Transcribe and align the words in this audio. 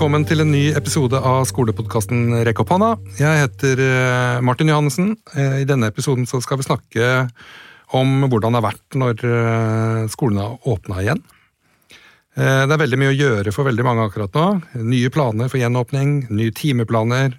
Velkommen 0.00 0.22
til 0.24 0.40
en 0.40 0.48
ny 0.48 0.70
episode 0.72 1.18
av 1.28 1.42
skolepodkasten 1.44 2.38
Rekk 2.48 2.62
opp 2.62 2.70
hånda. 2.72 2.86
Jeg 3.18 3.40
heter 3.42 3.80
eh, 3.84 4.38
Martin 4.40 4.70
Johannessen. 4.72 5.10
Eh, 5.36 5.58
I 5.60 5.66
denne 5.68 5.90
episoden 5.92 6.24
skal 6.24 6.56
vi 6.56 6.64
snakke 6.64 7.08
om 7.92 8.24
hvordan 8.24 8.56
det 8.56 8.62
har 8.62 8.64
vært 8.64 8.96
når 8.96 9.20
eh, 9.28 10.06
skolene 10.08 10.46
har 10.46 10.70
åpna 10.72 11.02
igjen. 11.02 11.20
Det 12.32 12.72
er 12.72 12.80
veldig 12.80 13.00
mye 13.02 13.10
å 13.12 13.18
gjøre 13.18 13.52
for 13.52 13.68
veldig 13.68 13.84
mange 13.90 14.06
akkurat 14.08 14.40
nå. 14.40 14.46
Nye 14.88 15.12
planer 15.12 15.52
for 15.52 15.60
gjenåpning, 15.60 16.16
nye 16.32 16.56
timeplaner. 16.56 17.36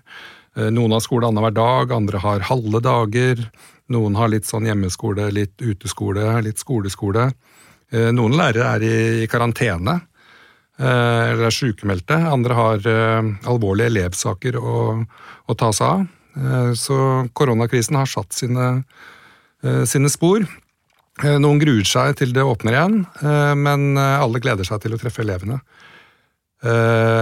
Noen 0.61 0.93
har 0.93 1.01
skole 1.01 1.31
annenhver 1.31 1.57
dag, 1.57 1.95
andre 1.97 2.21
har 2.21 2.45
halve 2.45 2.83
dager. 2.85 3.41
Noen 3.89 4.21
har 4.21 4.29
litt 4.29 4.45
sånn 4.45 4.69
hjemmeskole, 4.69 5.31
litt 5.33 5.57
uteskole, 5.65 6.29
litt 6.45 6.61
skoleskole. 6.61 7.31
Noen 8.13 8.37
lærere 8.37 8.69
er 8.75 8.85
i 8.85 9.31
karantene. 9.31 9.97
Eh, 10.81 11.31
eller 11.31 11.49
er 11.49 11.53
sykemeldte. 11.53 12.17
Andre 12.31 12.57
har 12.57 12.87
eh, 12.89 13.29
alvorlige 13.49 13.91
elevsaker 13.91 14.57
å, 14.57 14.97
å 15.45 15.57
ta 15.57 15.69
seg 15.75 15.87
av. 15.87 16.07
Eh, 16.41 16.71
så 16.79 16.97
koronakrisen 17.37 17.99
har 17.99 18.09
satt 18.09 18.33
sine, 18.33 18.73
sine 19.85 20.09
spor. 20.09 20.47
Noen 21.21 21.59
gruer 21.61 21.85
seg 21.85 22.15
til 22.17 22.31
det 22.33 22.41
åpner 22.47 22.73
igjen, 22.73 22.93
men 23.61 23.99
alle 23.99 24.39
gleder 24.41 24.65
seg 24.65 24.79
til 24.81 24.95
å 24.95 24.97
treffe 24.97 25.21
elevene. 25.21 25.59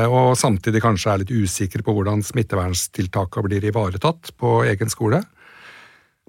Og 0.07 0.29
samtidig 0.39 0.79
kanskje 0.85 1.09
er 1.11 1.19
litt 1.23 1.33
usikre 1.33 1.83
på 1.83 1.97
hvordan 1.97 2.23
smitteverntiltakene 2.23 3.49
blir 3.49 3.67
ivaretatt 3.67 4.31
på 4.39 4.53
egen 4.69 4.93
skole. 4.93 5.19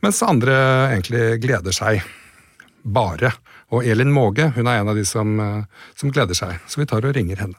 Mens 0.02 0.18
andre 0.26 0.56
egentlig 0.96 1.38
gleder 1.44 1.76
seg. 1.76 2.02
Bare. 2.82 3.36
Og 3.70 3.86
Elin 3.86 4.10
Måge 4.10 4.48
hun 4.56 4.66
er 4.66 4.80
en 4.80 4.90
av 4.90 4.98
de 4.98 5.04
som, 5.06 5.38
eh, 5.40 5.62
som 5.98 6.10
gleder 6.10 6.34
seg, 6.34 6.58
så 6.66 6.80
vi 6.80 6.88
tar 6.90 7.06
og 7.06 7.14
ringer 7.14 7.38
henne. 7.44 7.58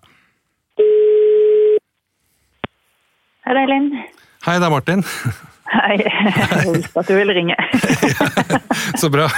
Hei, 3.45 3.55
det 3.55 3.61
er 3.61 3.63
Elin. 3.67 3.87
Hei, 4.45 4.57
det 4.59 4.67
er 4.67 4.73
Martin. 4.73 5.05
Hei. 5.71 5.95
Jeg 6.01 6.73
visste 6.75 6.99
at 6.99 7.07
du 7.07 7.15
ville 7.15 7.35
ringe. 7.35 7.55
så 9.01 9.09
bra. 9.11 9.29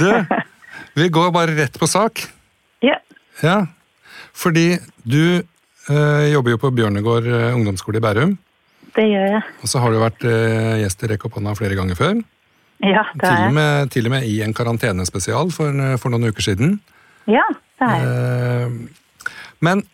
Du, 0.00 0.08
vi 0.96 1.08
går 1.12 1.30
bare 1.34 1.56
rett 1.58 1.76
på 1.78 1.88
sak. 1.90 2.24
Ja. 2.82 2.96
ja. 3.44 3.58
Fordi 4.32 4.78
du 5.04 5.42
øh, 5.42 6.26
jobber 6.32 6.54
jo 6.54 6.62
på 6.62 6.72
Bjørnegård 6.72 7.28
eh, 7.28 7.50
ungdomsskole 7.52 8.00
i 8.00 8.04
Bærum. 8.04 8.36
Det 8.96 9.04
gjør 9.08 9.28
jeg. 9.36 9.42
Og 9.60 9.68
så 9.68 9.82
har 9.84 9.92
du 9.92 10.00
vært 10.00 10.24
øh, 10.28 10.78
gjest 10.80 11.04
i 11.04 11.12
Rekk 11.12 11.28
opp 11.28 11.36
hånda 11.38 11.54
flere 11.60 11.76
ganger 11.76 11.98
før. 11.98 12.22
Ja, 12.82 13.04
det 13.14 13.28
er 13.28 13.36
til 13.36 13.46
og, 13.46 13.54
med, 13.54 13.90
til 13.94 14.08
og 14.08 14.14
med 14.16 14.26
i 14.26 14.40
en 14.42 14.54
karantenespesial 14.56 15.52
for, 15.54 15.76
for 16.02 16.10
noen 16.10 16.32
uker 16.32 16.42
siden. 16.42 16.80
Ja, 17.30 17.44
det 17.78 17.88
er 17.88 18.66
eh, 18.66 18.74
Men 19.62 19.84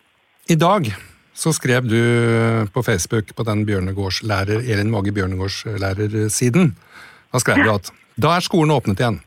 i 0.49 0.57
dag 0.57 0.89
så 1.37 1.53
skrev 1.55 1.85
du 1.87 1.99
på 2.73 2.83
Facebook 2.83 3.31
på 3.35 3.45
den 3.47 3.63
Bjørnegårdslærer, 3.67 4.65
Elin 4.65 4.89
Måge 4.91 5.13
Bjørnegårdslærersiden 5.15 6.73
Da 7.31 7.39
skrev 7.39 7.63
du 7.63 7.71
at 7.75 7.91
da 8.19 8.33
er 8.35 8.43
skolen 8.43 8.73
åpnet 8.75 8.99
igjen. 8.99 9.21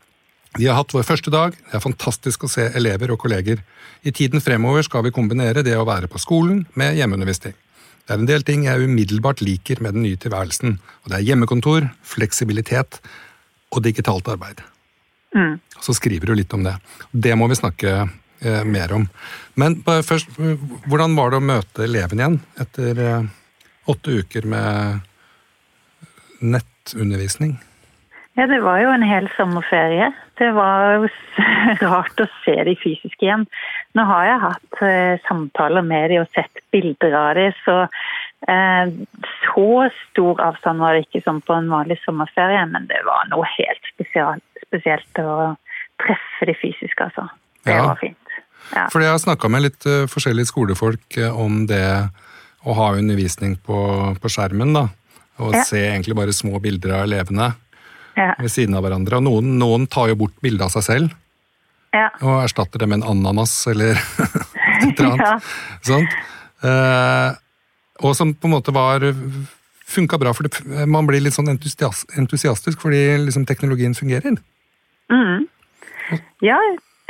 Vi 0.59 0.67
har 0.69 0.75
hatt 0.77 0.93
vår 0.93 1.05
første 1.07 1.31
dag, 1.33 1.55
det 1.55 1.73
er 1.73 1.81
fantastisk 1.81 2.43
å 2.45 2.51
se 2.51 2.67
elever 2.77 3.09
og 3.09 3.23
kolleger. 3.23 3.63
I 4.05 4.11
tiden 4.13 4.43
fremover 4.43 4.85
skal 4.85 5.01
vi 5.07 5.13
kombinere 5.15 5.63
det 5.65 5.73
å 5.79 5.87
være 5.87 6.11
på 6.11 6.21
skolen 6.21 6.59
med 6.77 6.99
hjemmeundervisning. 6.99 7.55
Det 8.03 8.13
er 8.13 8.19
en 8.19 8.29
del 8.29 8.43
ting 8.45 8.67
jeg 8.67 8.85
umiddelbart 8.85 9.41
liker 9.41 9.81
med 9.81 9.95
den 9.95 10.05
nye 10.05 10.19
tilværelsen, 10.19 10.75
og 10.77 11.09
det 11.09 11.17
er 11.17 11.25
hjemmekontor, 11.31 11.87
fleksibilitet 12.05 12.99
og 13.73 13.83
digitalt 13.85 14.29
arbeid. 14.31 14.61
Mm. 15.35 15.57
Så 15.81 15.95
skriver 15.97 16.29
du 16.29 16.37
litt 16.37 16.53
om 16.53 16.63
det. 16.65 16.75
Det 17.11 17.35
må 17.37 17.47
vi 17.49 17.57
snakke 17.57 17.93
eh, 18.03 18.63
mer 18.65 18.93
om. 18.93 19.07
Men 19.59 19.81
først, 19.83 20.37
hvordan 20.85 21.17
var 21.17 21.33
det 21.33 21.41
å 21.41 21.47
møte 21.49 21.85
eleven 21.87 22.21
igjen 22.21 22.39
etter 22.61 23.01
eh, 23.01 23.29
åtte 23.89 24.19
uker 24.21 24.47
med 24.49 25.03
nettundervisning? 26.39 27.57
Ja, 28.33 28.47
Det 28.49 28.63
var 28.65 28.79
jo 28.81 28.89
en 28.89 29.05
hel 29.05 29.27
sommerferie. 29.37 30.09
Det 30.41 30.49
var 30.55 30.95
jo 30.95 31.09
rart 31.85 32.21
å 32.23 32.29
se 32.41 32.55
de 32.65 32.73
fysisk 32.81 33.21
igjen. 33.21 33.45
Nå 33.93 34.05
har 34.09 34.29
jeg 34.29 34.43
hatt 34.47 34.83
eh, 34.85 35.15
samtaler 35.27 35.85
med 35.85 36.09
de 36.13 36.23
og 36.23 36.29
sett 36.33 36.63
bilder 36.73 37.17
av 37.17 37.33
de, 37.37 37.51
så 37.65 37.83
Eh, 38.47 38.87
så 39.53 39.89
stor 40.11 40.41
avstand 40.41 40.81
var 40.81 40.95
det 40.95 41.05
ikke 41.05 41.23
som 41.25 41.41
på 41.45 41.55
en 41.55 41.69
vanlig 41.71 41.99
sommerferie, 42.03 42.63
men 42.71 42.87
det 42.89 43.01
var 43.07 43.27
noe 43.31 43.45
helt 43.55 43.91
spesielt, 43.93 44.45
spesielt 44.65 45.21
å 45.21 45.53
treffe 46.01 46.49
de 46.49 46.55
fysiske, 46.57 47.05
altså. 47.05 47.27
Det 47.63 47.75
ja. 47.75 47.85
var 47.87 47.99
fint. 48.01 48.37
Ja. 48.73 48.87
Fordi 48.91 49.05
jeg 49.05 49.13
har 49.13 49.21
snakka 49.21 49.49
med 49.51 49.65
litt 49.67 49.85
uh, 49.87 50.05
forskjellige 50.11 50.49
skolefolk 50.49 51.19
uh, 51.21 51.29
om 51.39 51.63
det 51.69 51.85
å 52.63 52.75
ha 52.77 52.93
undervisning 52.97 53.57
på, 53.61 53.79
på 54.19 54.31
skjermen, 54.31 54.73
da. 54.75 54.87
Og 55.43 55.55
ja. 55.55 55.63
se 55.67 55.81
egentlig 55.81 56.17
bare 56.17 56.35
små 56.35 56.59
bilder 56.63 56.97
av 56.97 57.05
elevene 57.07 57.51
ved 58.13 58.51
siden 58.51 58.77
av 58.77 58.85
hverandre. 58.85 59.19
Og 59.19 59.25
noen, 59.25 59.55
noen 59.59 59.87
tar 59.91 60.11
jo 60.11 60.19
bort 60.21 60.35
bildet 60.45 60.67
av 60.67 60.73
seg 60.75 60.85
selv. 60.85 61.15
Og 61.93 62.43
erstatter 62.43 62.81
det 62.81 62.89
med 62.89 63.01
en 63.01 63.09
ananas 63.11 63.53
eller 63.69 63.97
et 64.85 64.93
eller 64.93 65.09
annet. 65.11 65.49
Sånt. 65.85 66.15
Uh, 66.63 67.33
og 68.01 68.15
som 68.17 68.33
på 68.33 68.49
en 68.49 68.55
måte 68.55 68.73
var 68.73 69.05
funka 69.93 70.17
bra, 70.17 70.33
for 70.33 70.47
det, 70.47 70.87
man 70.89 71.07
blir 71.09 71.21
litt 71.21 71.35
sånn 71.35 71.51
entusiastisk 71.51 72.81
fordi 72.81 73.03
liksom 73.27 73.45
teknologien 73.49 73.93
fungerer. 73.97 74.39
Mm. 75.11 75.45
Ja, 76.43 76.57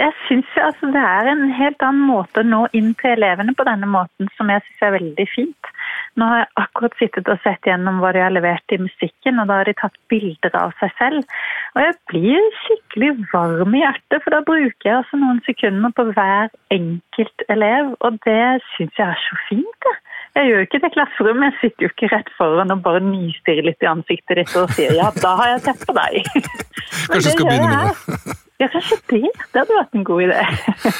jeg 0.01 0.13
syns 0.25 0.49
altså, 0.57 0.89
det 0.93 1.01
er 1.01 1.29
en 1.29 1.43
helt 1.53 1.83
annen 1.85 2.07
måte 2.09 2.41
å 2.41 2.47
nå 2.47 2.63
inn 2.77 2.91
til 2.99 3.13
elevene 3.13 3.53
på 3.57 3.65
denne 3.67 3.87
måten 3.89 4.29
som 4.37 4.49
jeg 4.49 4.63
syns 4.65 4.85
er 4.87 4.95
veldig 4.97 5.25
fint. 5.29 5.69
Nå 6.17 6.27
har 6.29 6.41
jeg 6.41 6.49
akkurat 6.61 6.97
sittet 6.99 7.29
og 7.29 7.41
sett 7.45 7.69
gjennom 7.69 7.99
hva 8.01 8.11
de 8.13 8.21
har 8.21 8.33
levert 8.33 8.73
i 8.73 8.81
musikken, 8.81 9.39
og 9.41 9.49
da 9.49 9.59
har 9.59 9.69
de 9.69 9.75
tatt 9.77 9.95
bilder 10.09 10.57
av 10.57 10.73
seg 10.81 10.93
selv. 10.97 11.37
Og 11.73 11.81
jeg 11.81 11.95
blir 12.09 12.49
skikkelig 12.63 13.11
varm 13.31 13.77
i 13.77 13.83
hjertet, 13.83 14.19
for 14.19 14.33
da 14.33 14.41
bruker 14.45 14.89
jeg 14.89 14.99
altså 14.99 15.21
noen 15.21 15.41
sekunder 15.45 15.93
på 15.97 16.07
hver 16.11 16.49
enkelt 16.73 17.45
elev, 17.53 17.93
og 18.01 18.19
det 18.25 18.43
syns 18.73 18.97
jeg 18.97 19.07
er 19.07 19.25
så 19.27 19.39
fint. 19.47 19.79
det. 19.87 19.95
Jeg 20.33 20.49
gjør 20.49 20.63
jo 20.63 20.65
ikke 20.65 20.79
det 20.81 20.89
i 20.89 20.93
klasserommet, 20.95 21.51
jeg 21.51 21.59
sitter 21.61 21.85
jo 21.85 21.89
ikke 21.91 22.07
rett 22.09 22.29
foran 22.39 22.73
og 22.73 22.79
bare 22.85 23.01
nystirrer 23.05 23.67
litt 23.67 23.85
i 23.85 23.89
ansiktet 23.89 24.39
ditt 24.39 24.55
og 24.57 24.71
sier 24.73 24.95
ja, 24.97 25.11
da 25.21 25.33
har 25.37 25.51
jeg 25.51 25.59
sett 25.67 25.83
på 25.85 25.93
deg. 25.93 26.15
Kanskje 27.11 27.19
du 27.21 27.29
skal 27.35 27.49
begynne 27.51 27.67
med 27.69 27.91
det? 27.91 28.39
Ja, 28.61 28.67
kanskje 28.69 28.97
det. 29.09 29.29
Det 29.51 29.59
hadde 29.59 29.75
vært 29.75 29.95
en 29.97 30.03
god 30.07 30.23
idé. 30.23 30.41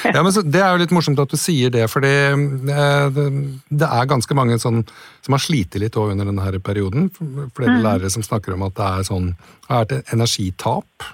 ja, 0.10 0.22
men 0.26 0.34
så, 0.36 0.42
Det 0.42 0.60
er 0.60 0.74
jo 0.74 0.82
litt 0.82 0.94
morsomt 0.96 1.22
at 1.22 1.32
du 1.32 1.38
sier 1.40 1.72
det, 1.72 1.86
for 1.92 2.04
eh, 2.04 2.34
det, 2.68 3.26
det, 3.70 3.88
er 3.88 4.10
ganske 4.10 4.36
mange 4.36 4.58
sånn, 4.60 4.82
som 5.24 5.38
har 5.38 5.44
slitt 5.44 5.78
litt 5.80 5.98
under 6.02 6.28
denne 6.28 6.62
perioden. 6.66 7.08
Flere 7.14 7.78
mm. 7.78 7.84
lærere 7.86 8.12
som 8.12 8.26
snakker 8.26 8.58
om 8.58 8.66
at 8.68 8.76
det 8.80 8.90
er 8.90 9.08
sånn, 9.08 9.30
har 9.70 9.86
vært 9.86 10.14
energitap. 10.16 11.08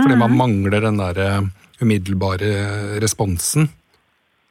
Fordi 0.00 0.16
mm. 0.16 0.24
man 0.24 0.38
mangler 0.40 0.88
den 0.88 0.98
der 0.98 1.22
eh, 1.26 1.42
umiddelbare 1.84 2.50
responsen 3.04 3.70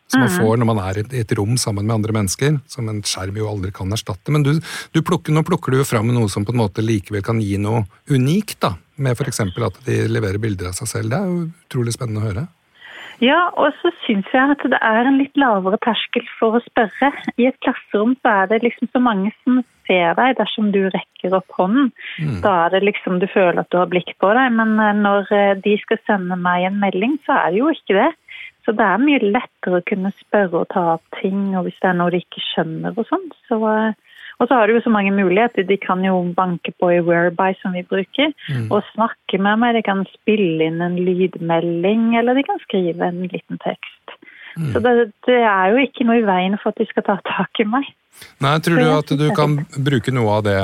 som 0.09 0.23
man 0.23 0.31
mm. 0.31 0.37
får 0.41 0.59
når 0.59 0.69
man 0.71 0.81
er 0.83 1.01
i 1.01 1.21
et 1.21 1.33
rom 1.37 1.57
sammen 1.61 1.85
med 1.85 1.99
andre 1.99 2.15
mennesker, 2.19 2.59
som 2.69 2.89
en 2.89 3.01
skjerm 3.05 3.37
jo 3.39 3.49
aldri 3.49 3.71
kan 3.75 3.93
erstatte. 3.93 4.33
Men 4.33 4.45
du, 4.45 4.55
du 4.95 5.01
plukker, 5.05 5.35
nå 5.35 5.45
plukker 5.47 5.73
du 5.73 5.81
jo 5.81 5.87
fram 5.87 6.09
noe 6.13 6.29
som 6.33 6.47
på 6.47 6.55
en 6.55 6.63
måte 6.63 6.85
likevel 6.85 7.25
kan 7.25 7.41
gi 7.43 7.59
noe 7.61 7.85
unikt, 8.09 8.59
da, 8.65 8.73
med 8.97 9.17
f.eks. 9.17 9.43
at 9.45 9.83
de 9.85 9.99
leverer 10.09 10.41
bilder 10.41 10.71
av 10.71 10.79
seg 10.79 10.93
selv. 10.93 11.13
Det 11.13 11.19
er 11.19 11.29
jo 11.29 11.43
utrolig 11.67 11.95
spennende 11.95 12.23
å 12.23 12.29
høre. 12.31 12.47
Ja, 13.19 13.49
og 13.59 13.73
så 13.81 13.91
syns 14.05 14.27
jeg 14.31 14.53
at 14.53 14.61
det 14.71 14.79
er 14.79 15.07
en 15.07 15.17
litt 15.19 15.35
lavere 15.39 15.79
terskel 15.83 16.23
for 16.37 16.55
å 16.55 16.63
spørre. 16.63 17.11
I 17.35 17.49
et 17.49 17.57
klasserom 17.65 18.15
så 18.21 18.31
er 18.43 18.53
det 18.53 18.61
liksom 18.63 18.87
så 18.93 19.01
mange 19.03 19.33
som 19.41 19.59
ser 19.89 20.15
deg 20.15 20.37
dersom 20.37 20.69
du 20.71 20.85
rekker 20.87 21.35
opp 21.35 21.57
hånden. 21.57 21.89
Mm. 22.21 22.37
Da 22.45 22.53
er 22.65 22.75
det 22.75 22.85
liksom 22.87 23.19
du 23.19 23.27
føler 23.27 23.59
at 23.59 23.71
du 23.73 23.79
har 23.81 23.91
blikk 23.91 24.13
på 24.23 24.31
deg, 24.37 24.55
men 24.55 24.77
eh, 24.79 24.95
når 25.03 25.33
eh, 25.35 25.53
de 25.65 25.75
skal 25.83 25.99
sende 26.07 26.39
meg 26.39 26.69
en 26.69 26.79
melding, 26.79 27.17
så 27.25 27.35
er 27.41 27.51
det 27.51 27.63
jo 27.63 27.73
ikke 27.73 27.97
det. 27.97 28.09
Så 28.69 28.75
det 28.77 28.85
er 28.85 29.01
mye 29.01 29.17
lettere 29.33 29.79
å 29.79 29.85
kunne 29.89 30.11
spørre 30.13 30.59
og 30.59 30.67
ta 30.69 30.81
opp 30.91 31.15
ting, 31.17 31.55
og 31.57 31.63
hvis 31.65 31.77
det 31.81 31.87
er 31.89 31.95
noe 31.97 32.11
de 32.13 32.19
ikke 32.21 32.43
skjønner 32.51 32.93
og 32.93 33.07
sånn. 33.09 33.23
Så, 33.49 33.57
og 33.57 34.43
så 34.43 34.59
har 34.59 34.69
de 34.69 34.75
jo 34.75 34.81
så 34.85 34.91
mange 34.93 35.09
muligheter. 35.15 35.65
De 35.65 35.77
kan 35.81 36.03
jo 36.05 36.19
banke 36.37 36.69
på 36.77 36.91
i 36.93 36.99
Whereby, 37.01 37.55
som 37.63 37.73
vi 37.73 37.81
bruker, 37.89 38.29
mm. 38.45 38.67
og 38.69 38.85
snakke 38.91 39.39
med 39.41 39.57
meg. 39.63 39.73
De 39.79 39.81
kan 39.87 40.03
spille 40.11 40.67
inn 40.69 40.83
en 40.85 40.99
lydmelding, 41.01 42.03
eller 42.21 42.37
de 42.37 42.43
kan 42.45 42.61
skrive 42.61 43.07
en 43.07 43.23
liten 43.23 43.57
tekst. 43.63 44.13
Mm. 44.53 44.67
Så 44.75 44.83
det, 44.85 44.93
det, 45.25 45.39
er 45.39 45.73
jo 45.73 45.81
ikke 45.87 46.05
noe 46.05 46.19
i 46.21 46.27
veien 46.29 46.59
for 46.61 46.69
at 46.69 46.83
de 46.83 46.87
skal 46.91 47.07
ta 47.09 47.17
tak 47.25 47.63
i 47.63 47.65
meg. 47.73 47.89
Nei, 48.45 48.53
Tror 48.61 48.77
du 48.77 48.91
at 48.91 49.15
du 49.17 49.25
kan 49.33 49.57
bruke 49.81 50.13
noe 50.13 50.37
av 50.37 50.45
det, 50.45 50.59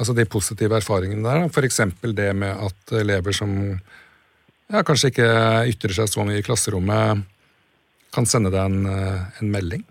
altså 0.00 0.18
de 0.18 0.26
positive 0.34 0.80
erfaringene 0.82 1.22
der? 1.22 1.46
F.eks. 1.46 1.78
det 2.10 2.28
med 2.42 2.66
at 2.72 2.98
elever 3.04 3.38
som 3.38 3.54
ja, 4.66 4.82
kanskje 4.82 5.14
ikke 5.14 5.32
ytrer 5.70 5.98
seg 6.00 6.10
så 6.10 6.26
mye 6.26 6.42
i 6.42 6.46
klasserommet, 6.50 7.22
kan 8.16 8.28
sende 8.28 8.52
deg 8.54 8.64
en, 8.64 8.88
eh, 8.90 9.20
en 9.42 9.52
melding? 9.52 9.84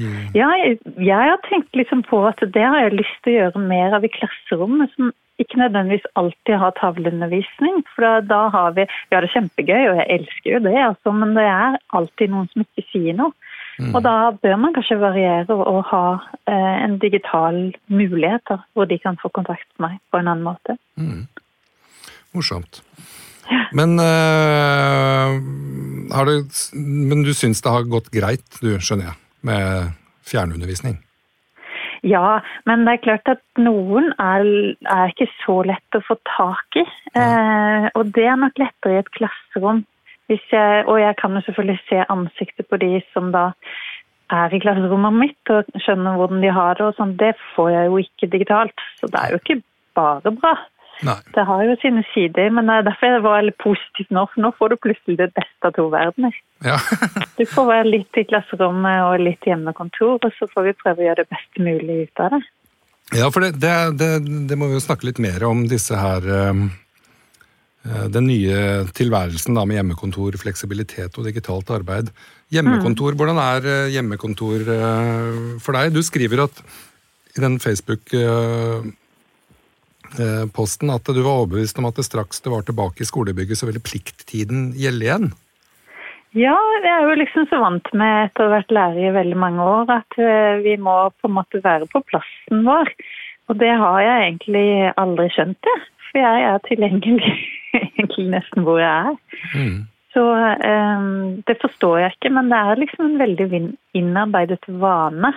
Ja, 0.00 0.46
jeg, 0.56 0.78
jeg, 0.96 1.12
har 1.12 1.40
tenkt 1.44 1.74
liksom 1.76 2.04
på 2.06 2.22
at 2.28 2.40
det 2.54 2.62
har 2.62 2.78
jeg 2.86 3.00
lyst 3.00 3.18
til 3.24 3.34
å 3.34 3.40
gjøre 3.40 3.64
mer 3.68 3.96
av 3.98 4.06
i 4.06 4.12
klasserommet. 4.12 4.92
Som 4.96 5.10
ikke 5.40 5.60
nødvendigvis 5.60 6.06
alltid 6.20 6.56
har 6.62 6.76
tavleundervisning. 6.78 7.82
For 7.94 8.06
da, 8.06 8.12
da, 8.24 8.40
har 8.54 8.74
vi 8.76 8.86
Vi 8.86 9.16
har 9.16 9.26
det 9.26 9.32
kjempegøy, 9.34 9.88
og 9.90 10.00
jeg 10.00 10.08
elsker 10.18 10.50
jo 10.54 10.62
det, 10.68 10.76
altså, 10.84 11.14
men 11.16 11.34
det 11.36 11.46
er 11.48 11.78
alltid 11.96 12.32
noen 12.32 12.50
som 12.52 12.64
ikke 12.64 12.86
sier 12.92 13.16
noe. 13.18 13.32
Mm. 13.80 13.94
Og 13.94 14.02
da 14.04 14.14
bør 14.42 14.56
man 14.60 14.74
kanskje 14.76 15.00
variere 15.00 15.56
og 15.56 15.80
ha 15.88 16.04
eh, 16.52 16.76
en 16.84 16.98
digital 17.00 17.70
mulighet 17.88 18.52
hvor 18.74 18.88
de 18.90 18.98
kan 19.00 19.16
få 19.22 19.30
kontakt 19.32 19.68
med 19.78 19.86
meg 19.86 20.00
på 20.12 20.20
en 20.20 20.28
annen 20.28 20.44
måte. 20.44 20.76
Mm. 21.00 21.24
Morsomt. 22.36 22.82
Men, 23.76 23.98
øh, 24.02 25.38
du, 26.26 26.34
men 26.74 27.22
du 27.26 27.32
syns 27.36 27.62
det 27.62 27.74
har 27.74 27.86
gått 27.90 28.10
greit, 28.14 28.46
du 28.62 28.74
skjønner 28.78 29.10
jeg, 29.10 29.16
med 29.46 29.94
fjernundervisning? 30.26 30.98
Ja, 32.06 32.40
men 32.64 32.86
det 32.86 32.94
er 32.94 33.04
klart 33.04 33.28
at 33.28 33.42
noen 33.60 34.12
er, 34.16 34.46
er 34.88 35.12
ikke 35.12 35.28
så 35.42 35.60
lett 35.68 35.98
å 35.98 36.00
få 36.06 36.16
tak 36.32 36.80
i. 36.80 36.86
Eh, 37.12 37.86
og 37.92 38.14
det 38.16 38.24
er 38.24 38.40
nok 38.40 38.56
lettere 38.62 38.96
i 38.96 39.02
et 39.02 39.12
klasserom 39.18 39.84
jeg, 40.30 40.84
og 40.86 41.00
jeg 41.00 41.14
kan 41.18 41.34
jo 41.34 41.42
selvfølgelig 41.46 41.80
se 41.88 42.04
ansiktet 42.08 42.68
på 42.70 42.76
de 42.76 43.00
som 43.12 43.32
da 43.34 43.50
er 44.30 44.54
i 44.54 44.60
klasserommet 44.62 45.16
mitt 45.18 45.50
og 45.50 45.66
skjønner 45.82 46.18
hvordan 46.18 46.42
de 46.44 46.52
har 46.54 46.78
det. 46.78 46.86
og 46.86 46.94
sånn. 46.98 47.16
Det 47.18 47.34
får 47.54 47.70
jeg 47.70 47.86
jo 47.86 47.98
ikke 47.98 48.30
digitalt, 48.30 48.84
så 49.00 49.10
det 49.10 49.20
er 49.20 49.34
jo 49.34 49.40
ikke 49.42 49.62
bare 49.98 50.34
bra. 50.36 50.54
Nei. 51.06 51.16
Det 51.34 51.44
har 51.48 51.64
jo 51.64 51.76
sine 51.80 52.04
sider, 52.10 52.50
men 52.52 52.68
derfor 52.68 53.08
er 53.08 53.16
det 53.16 53.24
veldig 53.24 53.56
positivt 53.62 54.12
nå, 54.14 54.26
for 54.32 54.44
nå 54.44 54.52
får 54.58 54.72
du 54.72 54.76
plutselig 54.84 55.18
det 55.20 55.30
beste 55.36 55.70
av 55.70 55.76
to 55.78 55.86
verdener. 55.92 56.36
Ja. 56.66 56.76
du 57.38 57.44
får 57.48 57.70
være 57.70 57.88
litt 57.88 58.20
i 58.20 58.26
klasserommet 58.28 59.06
og 59.06 59.24
litt 59.24 59.48
hjemmekontor, 59.48 60.18
og 60.18 60.36
så 60.36 60.50
får 60.52 60.68
vi 60.68 60.76
prøve 60.82 61.04
å 61.04 61.08
gjøre 61.08 61.24
det 61.24 61.32
best 61.32 61.62
mulig 61.62 62.02
ut 62.04 62.24
av 62.26 62.36
det. 62.36 62.44
Ja, 63.16 63.32
for 63.34 63.42
det, 63.42 63.56
det, 63.58 63.74
det, 63.98 64.12
det 64.50 64.60
må 64.60 64.68
vi 64.70 64.78
jo 64.78 64.84
snakke 64.84 65.08
litt 65.08 65.18
mer 65.22 65.42
om, 65.48 65.66
disse 65.70 65.98
her 65.98 66.30
um 66.52 66.70
Eh, 67.80 68.06
den 68.12 68.26
nye 68.28 68.84
tilværelsen 68.92 69.56
da, 69.56 69.64
med 69.64 69.78
hjemmekontor, 69.78 70.36
fleksibilitet 70.40 71.16
og 71.16 71.24
digitalt 71.24 71.70
arbeid. 71.72 72.10
Hjemmekontor, 72.52 73.14
mm. 73.14 73.20
Hvordan 73.20 73.40
er 73.40 73.68
eh, 73.72 73.92
hjemmekontor 73.94 74.72
eh, 74.74 75.38
for 75.64 75.78
deg? 75.78 75.94
Du 75.94 76.02
skriver 76.04 76.44
at 76.44 76.60
i 77.38 77.40
den 77.40 77.56
Facebook-posten 80.10 80.90
at 80.90 81.04
du 81.04 81.22
var 81.22 81.42
overbevist 81.42 81.78
om 81.78 81.86
at 81.86 81.96
det 81.96 82.04
straks 82.04 82.40
du 82.40 82.50
var 82.50 82.62
tilbake 82.62 83.02
i 83.02 83.08
skolebygget, 83.08 83.58
så 83.58 83.66
ville 83.66 83.80
plikttiden 83.80 84.72
gjelde 84.74 85.04
igjen. 85.04 85.30
Ja, 86.32 86.54
jeg 86.54 86.90
er 86.92 87.08
jo 87.08 87.18
liksom 87.18 87.46
så 87.50 87.58
vant 87.58 87.88
med 87.92 88.28
etter 88.28 88.44
å 88.44 88.50
ha 88.50 88.58
vært 88.60 88.70
lærer 88.70 89.08
i 89.08 89.14
veldig 89.16 89.38
mange 89.38 89.64
år 89.66 89.90
at 89.96 90.18
vi 90.62 90.76
må 90.78 91.10
på 91.18 91.26
en 91.26 91.34
måte 91.40 91.62
være 91.64 91.88
på 91.90 92.02
plassen 92.06 92.62
vår. 92.66 92.92
Og 93.50 93.58
det 93.58 93.72
har 93.74 94.02
jeg 94.04 94.26
egentlig 94.28 94.68
aldri 94.94 95.26
skjønt, 95.34 95.58
det. 95.66 95.78
For 96.10 96.22
jeg 96.22 96.44
er 96.46 96.62
tilgjengelig 96.68 97.32
egentlig 97.80 98.28
nesten 98.30 98.66
hvor 98.66 98.78
jeg 98.78 99.10
er. 99.10 99.18
Mm. 99.58 99.80
Så 100.14 100.22
um, 100.22 101.42
det 101.46 101.58
forstår 101.62 101.98
jeg 102.02 102.14
ikke, 102.16 102.32
men 102.34 102.50
det 102.50 102.58
er 102.58 102.80
liksom 102.82 103.04
en 103.06 103.20
veldig 103.20 103.60
innarbeidet 103.98 104.62
vane. 104.82 105.34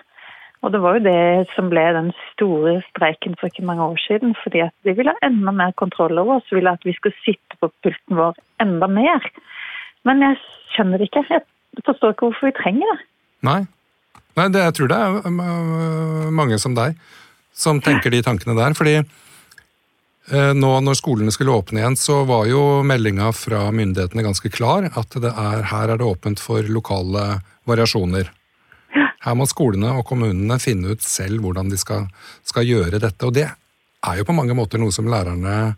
Og 0.63 0.71
det 0.71 0.79
var 0.79 0.97
jo 0.97 1.05
det 1.05 1.47
som 1.53 1.67
ble 1.71 1.83
den 1.95 2.11
store 2.31 2.77
streiken 2.89 3.35
for 3.39 3.51
ikke 3.51 3.65
mange 3.67 3.83
år 3.83 3.99
siden. 4.05 4.35
Fordi 4.43 4.63
at 4.63 4.73
de 4.87 4.95
ville 4.95 5.11
ha 5.11 5.27
enda 5.27 5.51
mer 5.51 5.73
kontroll 5.79 6.17
over 6.21 6.39
oss, 6.39 6.51
ville 6.55 6.71
at 6.71 6.85
vi 6.87 6.95
skulle 6.95 7.19
sitte 7.25 7.59
på 7.59 7.69
pulten 7.83 8.19
vår 8.19 8.37
enda 8.63 8.87
mer. 8.87 9.27
Men 10.07 10.23
jeg 10.23 10.39
skjønner 10.75 11.01
det 11.01 11.09
ikke. 11.09 11.25
Jeg 11.29 11.43
forstår 11.83 12.15
ikke 12.15 12.29
hvorfor 12.29 12.49
vi 12.49 12.55
trenger 12.61 12.93
det. 12.93 12.99
Nei. 13.43 13.59
Nei 14.39 14.47
det, 14.49 14.63
jeg 14.63 14.77
tror 14.77 14.89
det 14.89 15.01
er 15.03 16.31
mange 16.33 16.57
som 16.61 16.77
deg 16.77 16.95
som 17.53 17.83
tenker 17.83 18.09
de 18.09 18.23
tankene 18.25 18.55
der. 18.57 18.73
fordi 18.73 19.01
Eh, 20.31 20.53
nå 20.55 20.69
når 20.79 20.95
skolene 20.95 21.33
skulle 21.35 21.51
åpne 21.51 21.81
igjen, 21.81 21.97
så 21.99 22.21
var 22.27 22.45
jo 22.47 22.61
meldinga 22.87 23.33
fra 23.35 23.65
myndighetene 23.75 24.23
ganske 24.23 24.51
klar. 24.53 24.87
At 24.95 25.17
er, 25.19 25.65
her 25.67 25.91
er 25.91 25.99
det 25.99 26.07
åpent 26.07 26.39
for 26.39 26.63
lokale 26.63 27.41
variasjoner. 27.67 28.31
Her 29.23 29.37
må 29.39 29.47
skolene 29.47 29.93
og 29.97 30.05
kommunene 30.09 30.59
finne 30.59 30.95
ut 30.95 31.05
selv 31.05 31.43
hvordan 31.43 31.71
de 31.71 31.79
skal, 31.79 32.09
skal 32.47 32.67
gjøre 32.67 32.99
dette. 32.99 33.27
Og 33.27 33.35
det 33.35 33.47
er 33.47 34.19
jo 34.19 34.27
på 34.27 34.35
mange 34.35 34.55
måter 34.57 34.81
noe 34.81 34.91
som 34.95 35.07
lærerne 35.09 35.75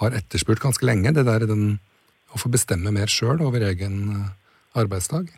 har 0.00 0.18
etterspurt 0.18 0.62
ganske 0.62 0.86
lenge. 0.86 1.14
Det 1.16 1.26
der 1.26 1.48
den, 1.48 1.80
å 2.30 2.38
få 2.38 2.52
bestemme 2.52 2.94
mer 2.94 3.10
sjøl 3.10 3.42
over 3.42 3.64
egen 3.66 3.98
eh, 4.12 4.30
arbeidsdag. 4.78 5.32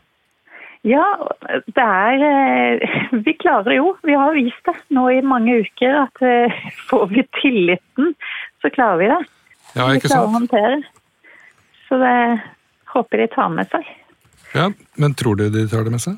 Ja, 0.87 1.05
det 1.75 1.85
er 1.85 2.23
eh, 2.27 2.99
Vi 3.25 3.35
klarer 3.41 3.79
jo. 3.79 3.95
Vi 4.07 4.15
har 4.19 4.37
vist 4.37 4.69
det 4.69 4.77
nå 4.95 5.09
i 5.17 5.25
mange 5.25 5.63
uker 5.65 6.05
at 6.05 6.23
får 6.91 7.09
vi 7.15 7.25
tilliten 7.41 8.15
så 8.63 8.71
klarer 8.71 8.99
vi 8.99 9.09
det. 9.11 9.21
Ja, 9.75 9.89
ikke 9.95 10.09
sant? 10.11 10.13
Vi 10.13 10.13
klarer 10.13 10.29
å 10.29 10.37
håndtere. 10.37 10.79
Så 11.89 11.99
det 12.03 12.15
håper 12.93 13.23
de 13.23 13.27
tar 13.33 13.53
med 13.55 13.71
seg. 13.73 13.93
Ja, 14.57 14.71
Men 14.97 15.15
tror 15.19 15.39
du 15.39 15.49
de 15.53 15.67
tar 15.71 15.85
det 15.87 15.95
med 15.95 16.03
seg? 16.03 16.17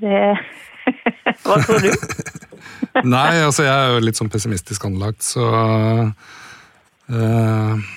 Det 0.00 0.20
Hva 1.44 1.58
tror 1.62 1.82
du? 1.84 1.90
Nei, 3.14 3.40
altså 3.40 3.64
jeg 3.64 3.72
er 3.72 3.94
jo 3.94 4.04
litt 4.04 4.18
sånn 4.18 4.30
pessimistisk 4.32 4.84
anlagt, 4.88 5.24
så 5.24 5.46
uh, 7.08 7.90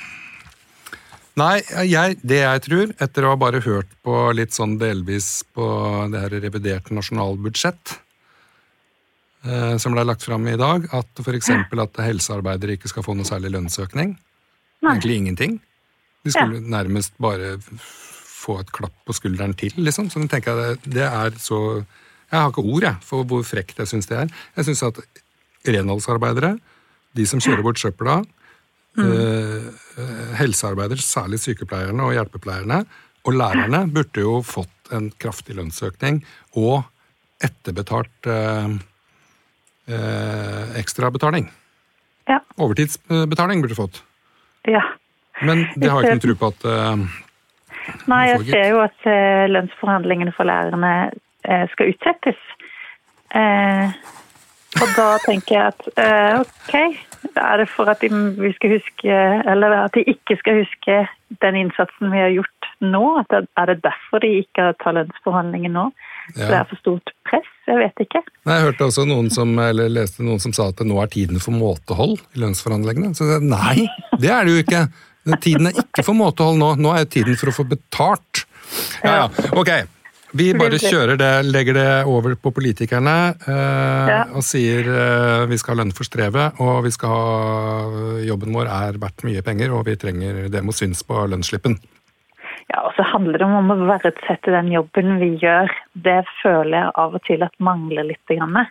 Nei, 1.36 1.56
jeg, 1.90 2.16
det 2.24 2.40
jeg 2.40 2.62
tror, 2.64 2.94
etter 3.04 3.26
å 3.26 3.34
ha 3.34 3.40
bare 3.40 3.60
hørt 3.66 3.90
på 4.08 4.16
litt 4.38 4.56
sånn 4.56 4.78
delvis 4.80 5.44
på 5.56 5.66
det 6.14 6.22
her 6.24 6.38
reviderte 6.46 6.96
nasjonalbudsjett, 6.96 7.98
uh, 9.50 9.76
som 9.82 9.98
ble 9.98 10.06
lagt 10.08 10.24
fram 10.24 10.48
i 10.48 10.56
dag, 10.60 10.88
at 10.96 11.24
f.eks. 11.26 11.52
at 11.52 12.02
helsearbeidere 12.06 12.78
ikke 12.80 12.92
skal 12.94 13.04
få 13.04 13.18
noe 13.20 13.28
særlig 13.28 13.52
lønnsøkning. 13.58 14.16
Nei. 14.86 14.94
Egentlig 14.94 15.20
ingenting. 15.26 15.60
De 16.24 16.32
skulle 16.32 16.62
ja. 16.62 16.70
nærmest 16.78 17.18
bare 17.22 17.58
få 18.46 18.60
et 18.62 18.72
klapp 18.76 18.96
på 19.08 19.16
skulderen 19.18 19.56
til, 19.58 19.74
liksom. 19.82 20.12
Så 20.14 20.22
tenker 20.30 20.54
jeg 20.54 20.80
det, 20.86 20.94
det 21.00 21.08
er 21.08 21.38
så 21.42 21.60
Jeg 22.32 22.42
har 22.42 22.50
ikke 22.50 22.66
ord 22.66 22.84
jeg, 22.84 22.98
for 23.06 23.28
hvor 23.30 23.44
frekt 23.46 23.80
jeg 23.80 23.90
syns 23.90 24.10
det 24.10 24.18
er. 24.18 24.32
Jeg 24.58 24.68
syns 24.68 24.84
at 24.88 25.02
renholdsarbeidere, 25.66 26.56
de 27.16 27.26
som 27.30 27.42
kjører 27.42 27.64
bort 27.64 27.80
søpla, 27.80 28.18
mm. 28.98 29.12
eh, 29.14 30.34
helsearbeidere, 30.40 31.06
særlig 31.06 31.40
sykepleierne 31.44 32.04
og 32.04 32.16
hjelpepleierne, 32.18 32.82
og 33.26 33.38
lærerne, 33.38 33.86
burde 33.94 34.26
jo 34.26 34.40
fått 34.46 34.92
en 34.94 35.12
kraftig 35.22 35.56
lønnsøkning 35.58 36.20
og 36.58 36.84
etterbetalt 37.46 38.30
eh, 38.30 38.76
eh, 39.94 40.76
ekstrabetaling. 40.82 41.48
Ja. 42.30 42.42
Overtidsbetaling 42.58 43.62
burde 43.62 43.78
du 43.78 43.80
fått. 43.80 44.02
Ja. 44.70 44.82
Men 45.46 45.68
det 45.76 45.92
har 45.92 46.02
jeg 46.02 46.18
ikke 46.18 46.20
noe 46.20 46.26
tro 46.26 46.38
på 46.42 46.52
at 46.54 46.68
eh, 46.72 47.06
Nei, 48.12 48.26
jeg 48.32 48.46
ser 48.50 48.68
jo 48.74 48.84
at 48.84 49.10
eh, 49.10 49.46
lønnsforhandlingene 49.52 50.34
for 50.36 50.48
lærerne 50.50 50.94
eh, 51.46 51.66
skal 51.74 51.94
utsettes. 51.94 52.40
Eh, 53.36 53.92
og 54.76 54.92
da 54.98 55.10
tenker 55.24 55.56
jeg 55.56 55.72
at 55.72 55.86
eh, 56.02 56.42
ok, 56.42 56.74
er 57.36 57.62
det 57.62 57.68
for 57.72 57.90
at 57.92 58.02
de, 58.04 58.10
vi 58.38 58.52
skal 58.56 58.76
huske 58.76 59.16
Eller 59.52 59.74
at 59.80 59.96
de 59.96 60.04
ikke 60.08 60.38
skal 60.40 60.60
huske 60.62 60.98
den 61.42 61.58
innsatsen 61.58 62.12
vi 62.12 62.22
har 62.22 62.34
gjort 62.36 62.70
nå? 62.84 63.04
At 63.22 63.32
det, 63.32 63.48
er 63.58 63.72
det 63.72 63.78
derfor 63.86 64.22
de 64.24 64.32
ikke 64.44 64.68
tar 64.84 64.98
lønnsforhandlinger 65.00 65.74
nå? 65.74 65.88
Ja. 66.36 66.50
Det 66.50 66.58
er 66.60 66.68
for 66.70 66.82
stort 66.82 67.14
press? 67.28 67.50
Jeg 67.66 67.80
vet 67.82 68.04
ikke. 68.06 68.22
Nei, 68.46 68.60
jeg 68.60 68.68
hørte 68.68 68.88
også 68.90 69.08
noen 69.10 69.32
som, 69.34 69.52
eller 69.62 69.90
leste 69.94 70.26
noen 70.26 70.42
som 70.44 70.54
sa 70.54 70.70
at 70.70 70.84
nå 70.86 70.98
er 71.02 71.12
tiden 71.14 71.42
for 71.42 71.56
måtehold 71.56 72.20
i 72.36 72.44
lønnsforhandlingene. 72.44 73.16
Så 73.18 73.30
jeg, 73.30 73.46
nei, 73.50 73.88
det 74.22 74.32
er 74.34 74.46
det 74.46 74.56
jo 74.56 74.64
ikke. 74.66 74.86
Tiden 75.42 75.72
er 75.72 75.82
ikke 75.82 76.06
for 76.06 76.18
måtehold 76.18 76.60
nå. 76.62 76.72
Nå 76.82 76.94
er 76.96 77.10
tiden 77.10 77.38
for 77.40 77.52
å 77.52 77.56
få 77.56 77.68
betalt. 77.70 78.46
Ja, 79.04 79.26
ja. 79.26 79.52
Ok. 79.58 79.74
Vi 80.36 80.50
bare 80.58 80.76
kjører 80.82 81.16
det, 81.16 81.32
legger 81.48 81.78
det 81.78 81.90
over 82.12 82.34
på 82.36 82.52
politikerne 82.52 83.14
eh, 83.48 84.10
ja. 84.12 84.18
og 84.36 84.44
sier 84.44 84.90
eh, 84.92 85.44
vi 85.48 85.56
skal 85.62 85.78
ha 85.78 85.80
lønn 85.80 85.94
for 85.96 86.08
strevet, 86.08 86.60
og 86.60 86.82
vi 86.84 86.92
skal 86.92 87.14
ha 87.14 88.16
jobben 88.26 88.52
vår 88.58 88.68
er 88.68 89.00
verdt 89.00 89.24
mye 89.28 89.44
penger, 89.46 89.72
og 89.72 89.86
vi 89.88 89.96
trenger 90.02 90.50
det 90.52 90.64
må 90.66 90.76
synes 90.76 91.06
på 91.08 91.24
lønnsslippen. 91.32 91.78
Ja, 92.74 92.82
og 92.82 92.92
så 92.98 93.06
handler 93.08 93.40
det 93.40 93.48
om 93.48 93.72
å 93.72 93.78
verdsette 93.88 94.52
den 94.52 94.74
jobben 94.74 95.20
vi 95.22 95.36
gjør. 95.40 95.72
Det 95.94 96.24
føler 96.42 96.80
jeg 96.82 96.94
av 97.06 97.16
og 97.16 97.24
til 97.28 97.46
at 97.46 97.56
mangler 97.64 98.10
litt. 98.10 98.24
Grann. 98.28 98.66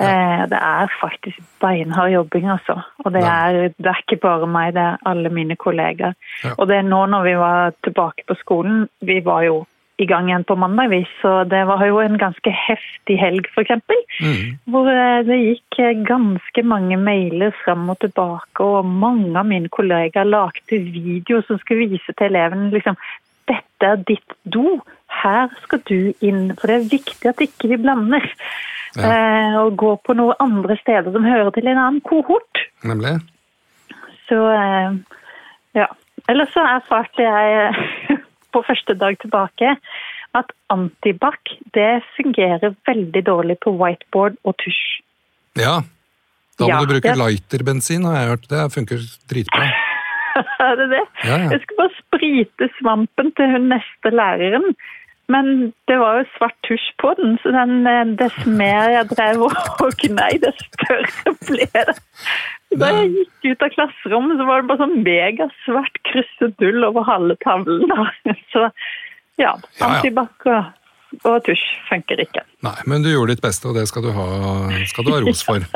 Ja. 0.00 0.06
Eh, 0.06 0.46
det 0.50 0.58
er 0.58 0.96
faktisk 1.00 1.38
beinhard 1.62 2.12
jobbing, 2.12 2.48
altså. 2.50 2.80
Og 3.04 3.12
det 3.14 3.22
er, 3.22 3.60
det 3.78 3.86
er, 3.86 4.00
ikke 4.02 4.22
bare 4.24 4.48
meg, 4.50 4.74
det 4.74 4.82
er 4.82 5.04
alle 5.06 5.30
mine 5.30 5.56
kollegaer. 5.56 6.16
Ja. 6.44 6.56
Og 6.58 6.68
det 6.68 6.80
er 6.80 6.88
nå 6.88 7.04
når 7.06 7.28
vi 7.28 7.36
var 7.38 7.78
tilbake 7.86 8.26
på 8.26 8.36
skolen, 8.40 8.88
vi 9.00 9.20
var 9.24 9.46
jo 9.46 9.62
i 10.02 10.06
gang 10.10 10.26
igjen 10.26 10.42
på 10.42 10.56
mandag, 10.58 11.06
så 11.20 11.44
det 11.46 11.60
var 11.68 11.84
jo 11.86 12.00
en 12.02 12.16
ganske 12.18 12.50
heftig 12.50 13.14
helg, 13.20 13.46
f.eks. 13.54 13.76
Mm. 14.18 14.56
Hvor 14.74 14.90
eh, 14.90 15.20
det 15.28 15.38
gikk 15.38 15.78
ganske 16.08 16.64
mange 16.66 16.98
mailer 16.98 17.54
fram 17.62 17.86
og 17.92 18.00
tilbake, 18.02 18.64
og 18.64 18.88
mange 18.88 19.36
av 19.38 19.46
mine 19.46 19.70
kollegaer 19.70 20.26
lagde 20.26 20.80
videoer 20.90 21.46
som 21.46 21.62
skulle 21.62 21.86
vise 21.92 22.16
til 22.18 22.26
elevene 22.32 22.72
liksom, 22.74 22.98
dette 23.46 23.86
er 23.86 24.02
ditt 24.08 24.36
do, 24.42 24.80
her 25.22 25.52
skal 25.62 25.82
du 25.86 26.12
inn. 26.24 26.48
For 26.58 26.70
det 26.70 26.76
er 26.76 26.90
viktig 26.90 27.30
at 27.30 27.42
ikke 27.44 27.70
vi 27.74 27.80
blander. 27.84 28.24
Ja. 28.96 29.10
Eh, 29.10 29.54
og 29.64 29.76
gå 29.80 29.94
på 30.06 30.14
noen 30.16 30.36
andre 30.42 30.76
steder 30.80 31.10
som 31.14 31.24
hører 31.26 31.50
til 31.56 31.66
en 31.70 31.78
annen 31.80 32.00
kohort. 32.06 32.60
Nemlig. 32.86 33.16
Så 34.28 34.38
eh, 34.54 34.96
ja. 35.80 35.88
Ellers 36.30 36.52
så 36.54 36.62
erfarte 36.64 37.20
jeg 37.26 37.74
på 38.54 38.62
første 38.64 38.94
dag 38.96 39.18
tilbake 39.20 39.74
at 40.34 40.50
antibac 40.72 41.52
det 41.76 42.00
fungerer 42.16 42.74
veldig 42.88 43.22
dårlig 43.26 43.58
på 43.62 43.74
whiteboard 43.78 44.38
og 44.44 44.56
tusj. 44.62 44.84
Ja. 45.58 45.80
Da 46.58 46.64
må 46.66 46.70
Ja, 46.70 46.80
du 46.82 46.92
bruke 46.94 47.06
det- 47.10 47.18
lighterbensin, 47.18 48.04
har 48.06 48.16
jeg 48.20 48.30
hørt. 48.32 48.48
Det 48.50 48.62
funker 48.74 49.02
dritbra. 49.30 49.68
Er 50.64 50.74
det 50.80 50.88
det? 50.90 51.02
Ja, 51.28 51.36
ja. 51.44 51.50
Jeg 51.52 51.60
skal 51.62 51.76
bare 51.78 51.94
sprite 52.00 52.66
svampen 52.80 53.28
til 53.38 53.52
hun 53.52 53.68
neste 53.70 54.10
læreren. 54.10 54.64
Men 55.32 55.72
det 55.88 55.96
var 55.96 56.18
jo 56.20 56.24
svart 56.34 56.56
tusj 56.68 56.84
på 57.00 57.14
den, 57.16 57.38
så 57.42 57.52
den, 57.54 57.86
eh, 57.88 58.04
dess 58.20 58.36
mer 58.44 58.90
jeg 58.92 59.08
drev 59.14 59.44
og 59.46 59.94
gnei, 60.02 60.34
dess 60.42 60.58
større 60.66 61.32
ble 61.48 61.68
det. 61.72 61.94
Da 62.76 62.90
jeg 62.90 63.10
gikk 63.14 63.48
ut 63.54 63.62
av 63.62 63.70
klasserommet, 63.76 64.36
så 64.40 64.46
var 64.48 64.60
det 64.62 64.68
bare 64.68 64.82
sånn 64.82 64.96
megasvart 65.06 66.00
krusedull 66.10 66.84
over 66.88 67.06
halve 67.08 67.36
tavlen. 67.44 67.86
da. 67.88 68.08
Så 68.52 68.64
ja, 69.40 69.52
antibac 69.80 70.44
og, 70.50 70.72
og 71.24 71.38
tusj 71.46 71.62
funker 71.88 72.20
ikke. 72.24 72.42
Nei, 72.66 72.74
men 72.90 73.02
du 73.06 73.12
gjorde 73.12 73.36
ditt 73.36 73.44
beste, 73.44 73.70
og 73.70 73.78
det 73.78 73.86
skal 73.88 74.02
du 74.08 74.10
ha, 74.16 74.26
skal 74.90 75.06
du 75.06 75.12
ha 75.14 75.20
ros 75.24 75.44
for. 75.46 75.64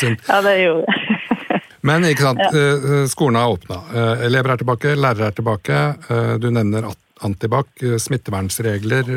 Ja, 0.00 0.38
det 0.44 0.52
gjorde 0.60 0.86
jeg. 0.86 1.18
Men 1.88 2.04
ikke 2.06 2.22
sant, 2.26 2.40
ja. 2.52 3.00
skolen 3.10 3.36
er 3.40 3.50
åpna. 3.54 3.78
Eh, 3.96 4.22
Elever 4.28 4.52
er 4.52 4.60
tilbake, 4.60 4.92
lærere 5.00 5.30
er 5.30 5.34
tilbake. 5.36 5.78
Eh, 6.12 6.34
Du 6.40 6.46
nevner 6.52 6.86
at- 6.90 7.00
antibac, 7.26 7.70
eh, 7.82 7.98
smittevernsregler, 8.00 9.10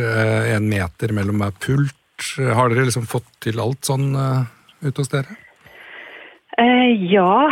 én 0.56 0.70
meter 0.70 1.14
mellom 1.16 1.42
hver 1.44 1.56
pult. 1.64 2.00
Har 2.38 2.70
dere 2.70 2.86
liksom 2.88 3.08
fått 3.10 3.30
til 3.44 3.60
alt 3.60 3.88
sånn 3.88 4.14
eh, 4.16 4.44
ute 4.86 5.02
hos 5.02 5.10
dere? 5.12 5.38
Eh, 6.62 6.92
ja. 7.10 7.50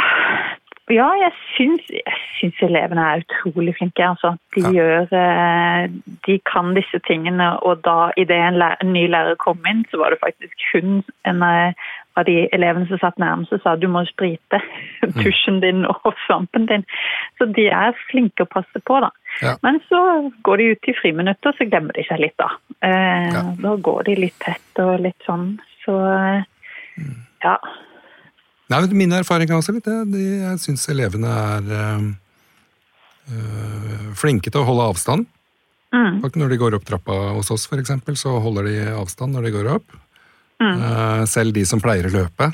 ja, 0.93 1.07
jeg 1.17 1.33
syns, 1.55 1.87
jeg 1.89 2.17
syns 2.37 2.59
elevene 2.67 3.01
er 3.01 3.23
utrolig 3.23 3.73
flinke. 3.79 4.05
Altså. 4.05 4.35
De, 4.55 4.61
Ja. 4.61 4.71
gjør, 4.77 5.07
eh, 5.17 5.87
de 6.27 6.39
kan 6.45 6.75
disse 6.77 6.99
tingene, 7.07 7.49
og 7.65 7.81
da 7.87 8.11
idet 8.17 8.37
en, 8.37 8.61
en 8.61 8.93
ny 8.93 9.07
lærer 9.09 9.35
kom 9.41 9.59
inn, 9.67 9.85
så 9.89 9.97
var 10.03 10.13
det 10.13 10.21
faktisk 10.21 10.53
hun 10.73 11.01
en 11.25 11.41
eh, 11.41 11.73
av 12.19 12.25
de 12.27 12.35
elevene 12.55 12.87
som 12.89 12.99
satt 12.99 13.19
nærmest 13.21 13.53
og 13.55 13.61
sa 13.63 13.75
du 13.79 13.87
må 13.91 14.03
sprite 14.09 14.59
tusjen 15.21 15.61
din 15.63 15.85
og 15.87 16.13
svampen 16.25 16.67
din. 16.69 16.83
Så 17.39 17.47
de 17.55 17.67
er 17.71 17.95
flinke 18.09 18.45
å 18.45 18.51
passe 18.51 18.81
på, 18.87 18.99
da. 19.03 19.11
Ja. 19.41 19.55
Men 19.63 19.79
så 19.87 19.99
går 20.43 20.61
de 20.61 20.71
ut 20.73 20.89
i 20.91 20.95
friminutter, 20.99 21.55
så 21.57 21.67
glemmer 21.69 21.95
de 21.95 22.03
seg 22.07 22.19
litt, 22.23 22.37
da. 22.41 22.49
Eh, 22.83 23.29
Ja. 23.31 23.43
Da 23.61 23.75
går 23.79 24.09
de 24.09 24.17
litt 24.25 24.39
tett 24.43 24.81
og 24.83 24.99
litt 25.05 25.21
sånn. 25.27 25.53
Så 25.85 25.95
eh, 26.11 26.43
ja. 27.45 27.55
Nei, 28.71 28.79
men 28.81 28.97
Min 28.97 29.13
erfaring 29.15 29.49
er 29.49 29.59
også 29.59 29.75
litt 29.75 29.87
det. 29.87 29.99
Jeg 30.15 30.59
syns 30.63 30.87
elevene 30.91 31.31
er 31.31 31.63
eh, 31.79 32.09
flinke 34.19 34.51
til 34.51 34.61
å 34.63 34.67
holde 34.67 34.89
avstand. 34.93 35.29
Mm. 35.91 36.21
Når 36.23 36.53
de 36.53 36.59
går 36.59 36.75
opp 36.77 36.85
trappa 36.87 37.15
hos 37.35 37.51
oss, 37.51 37.67
eksempel, 37.75 38.15
så 38.19 38.37
holder 38.39 38.69
de 38.69 38.75
avstand 38.95 39.35
når 39.35 39.47
de 39.47 39.55
går 39.57 39.71
opp. 39.75 39.97
Eh, 40.61 41.23
selv 41.29 41.55
de 41.55 41.65
som 41.67 41.81
pleier 41.81 42.07
å 42.07 42.13
løpe. 42.13 42.51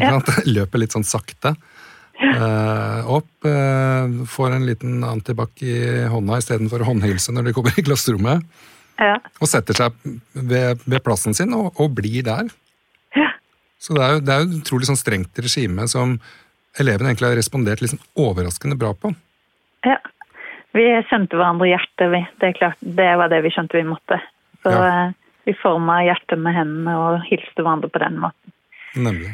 Ja. 0.00 0.18
Løper 0.56 0.82
litt 0.82 0.94
sånn 0.94 1.06
sakte. 1.06 1.54
Uh, 2.14 3.02
opp, 3.10 3.30
Uh, 3.44 4.22
får 4.30 4.54
en 4.54 4.62
liten 4.64 5.02
antibac 5.04 5.58
i 5.60 5.74
hånda 6.08 6.38
istedenfor 6.40 6.80
håndhilse 6.86 7.34
når 7.34 7.50
de 7.50 7.52
kommer 7.56 7.74
i 7.76 7.84
klasserommet. 7.84 8.40
ja. 9.02 9.18
Og 9.42 9.50
setter 9.50 9.76
seg 9.76 9.98
ved, 10.32 10.80
ved 10.86 11.02
plassen 11.04 11.36
sin 11.36 11.52
og, 11.52 11.74
og 11.76 11.92
blir 11.98 12.24
der. 12.24 12.48
Ja. 13.18 13.28
Så 13.76 13.92
det 13.98 14.06
er 14.06 14.14
jo, 14.14 14.22
det 14.24 14.32
er 14.32 14.40
jo 14.40 14.48
et 14.48 14.56
utrolig 14.62 14.88
sånn 14.88 15.00
strengt 15.00 15.42
regime 15.44 15.84
som 15.90 16.16
elevene 16.80 17.12
egentlig 17.12 17.28
har 17.34 17.36
respondert 17.36 17.84
liksom 17.84 18.00
overraskende 18.16 18.78
bra 18.80 18.94
på. 18.96 19.12
Ja. 19.84 19.98
Vi 20.74 20.86
skjønte 21.10 21.36
hverandre 21.36 21.68
hjertet, 21.68 22.08
vi. 22.14 22.22
Det, 22.40 22.54
klart, 22.56 22.80
det 22.80 23.10
var 23.20 23.28
det 23.30 23.42
vi 23.44 23.52
skjønte 23.54 23.78
vi 23.78 23.84
måtte. 23.90 24.22
Så 24.64 24.72
Ja. 24.72 25.12
Vi 25.46 25.54
forma 25.60 26.00
hjertet 26.06 26.40
med 26.40 26.56
hendene 26.56 26.96
og 26.98 27.24
hilste 27.28 27.62
hverandre 27.62 27.90
på 27.92 28.02
den 28.02 28.20
måten. 28.22 28.54
Nemlig. 28.94 29.32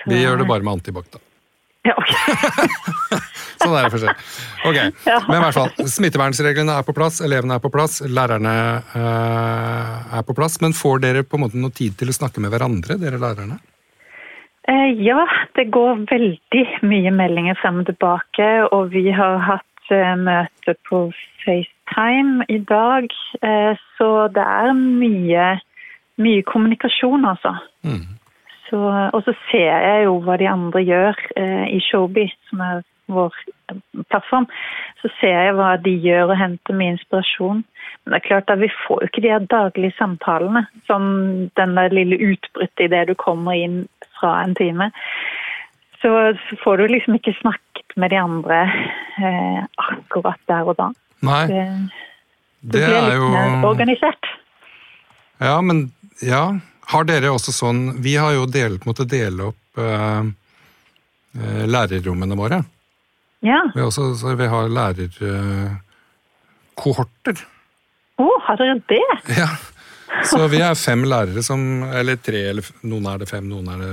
Så, 0.00 0.10
Vi 0.10 0.22
gjør 0.22 0.42
det 0.42 0.48
bare 0.50 0.66
med 0.66 0.78
antibac, 0.78 1.08
da. 1.12 1.22
Ja, 1.86 1.94
ok. 1.94 2.12
Sånn 3.62 3.74
er 3.76 3.86
det 3.86 3.92
forskjell. 3.94 4.24
Ok, 4.66 4.78
Ja. 5.06 5.20
Men 5.28 5.38
i 5.38 5.42
hvert 5.44 5.56
fall, 5.56 5.86
smittevernreglene 5.90 6.74
er 6.80 6.86
på 6.86 6.94
plass, 6.96 7.20
elevene 7.24 7.56
er 7.56 7.62
på 7.62 7.70
plass, 7.72 8.00
lærerne 8.02 8.56
øh, 8.98 10.18
er 10.18 10.26
på 10.26 10.34
plass. 10.36 10.58
Men 10.64 10.74
får 10.76 11.00
dere 11.04 11.22
på 11.22 11.38
en 11.38 11.46
måte 11.46 11.60
noe 11.62 11.74
tid 11.74 11.96
til 11.98 12.10
å 12.10 12.16
snakke 12.16 12.42
med 12.42 12.52
hverandre, 12.54 12.98
dere 13.00 13.22
lærerne? 13.22 13.60
Eh, 14.66 14.90
ja, 14.98 15.22
det 15.54 15.68
går 15.74 16.02
veldig 16.10 16.64
mye 16.90 17.14
meldinger 17.14 17.58
frem 17.60 17.84
og 17.84 17.90
tilbake, 17.92 18.50
og 18.74 18.90
vi 18.94 19.06
har 19.14 19.38
hatt 19.46 19.66
møte 19.94 20.74
på 20.88 21.10
FaceTime 21.44 22.44
i 22.48 22.58
dag. 22.58 23.08
Eh, 23.42 23.76
så 23.98 24.28
det 24.34 24.42
er 24.42 24.72
mye, 24.74 25.60
mye 26.18 26.42
kommunikasjon, 26.42 27.24
altså. 27.24 27.54
Mm. 27.82 28.16
Så, 28.68 28.78
og 29.12 29.22
så 29.22 29.34
ser 29.50 29.70
jeg 29.70 30.04
jo 30.04 30.18
hva 30.26 30.36
de 30.36 30.48
andre 30.50 30.82
gjør 30.82 31.14
eh, 31.36 31.66
i 31.70 31.80
Showby, 31.80 32.26
som 32.48 32.60
er 32.60 32.82
vår 33.06 33.34
eh, 33.70 33.78
plattform. 34.10 34.48
Så 35.02 35.10
ser 35.20 35.36
jeg 35.46 35.54
hva 35.54 35.76
de 35.82 35.94
gjør 36.02 36.32
og 36.32 36.40
henter 36.40 36.74
mye 36.74 36.96
inspirasjon. 36.96 37.62
Men 38.04 38.14
det 38.14 38.20
er 38.20 38.28
klart 38.28 38.50
at 38.50 38.60
vi 38.62 38.70
får 38.86 39.02
jo 39.02 39.10
ikke 39.10 39.22
de 39.22 39.34
her 39.34 39.46
daglige 39.50 39.94
samtalene. 39.98 40.66
Som 40.86 41.02
den 41.58 41.76
der 41.78 41.94
lille 41.94 42.18
utbruddet 42.32 42.86
idet 42.88 43.08
du 43.08 43.14
kommer 43.14 43.54
inn 43.54 43.84
fra 44.18 44.40
en 44.42 44.54
time. 44.58 44.90
Så, 46.02 46.10
så 46.48 46.56
får 46.62 46.74
du 46.78 46.84
liksom 46.92 47.14
ikke 47.18 47.34
snakket 47.40 47.90
med 47.96 48.10
de 48.12 48.18
andre 48.20 48.58
eh, 49.16 49.60
akkurat 49.80 50.40
der 50.50 50.62
og 50.68 50.76
da. 50.78 50.88
Nei, 51.26 51.44
Det, 51.48 51.64
det 52.74 52.80
det 52.86 52.96
er 52.98 53.14
jo 53.16 53.26
organisert. 53.68 54.24
Ja, 55.40 55.60
men 55.60 55.76
ja. 56.24 56.44
Har 56.86 57.04
dere 57.08 57.30
også 57.34 57.50
sånn 57.52 57.96
Vi 58.04 58.14
har 58.14 58.32
jo 58.36 58.44
delt, 58.46 58.84
måttet 58.86 59.10
dele 59.10 59.42
opp 59.50 59.78
eh, 59.82 60.22
eh, 61.40 61.64
lærerrommene 61.66 62.36
våre. 62.38 62.62
Ja. 63.44 63.60
Vi, 63.74 63.80
har 63.80 63.86
også, 63.88 64.14
så 64.18 64.34
vi 64.38 64.46
har 64.50 64.68
lærerkohorter. 64.72 67.36
Å, 68.16 68.26
har 68.46 68.56
dere 68.60 68.78
det? 68.88 69.08
Ja. 69.36 69.48
Så 70.24 70.46
vi 70.48 70.60
er 70.64 70.74
fem 70.78 71.02
lærere 71.04 71.42
som 71.44 71.82
Eller 71.92 72.16
tre, 72.22 72.40
eller 72.52 72.64
noen 72.86 73.06
er 73.10 73.18
det 73.20 73.28
fem, 73.28 73.48
noen 73.50 73.68
er 73.74 73.78
det 73.82 73.90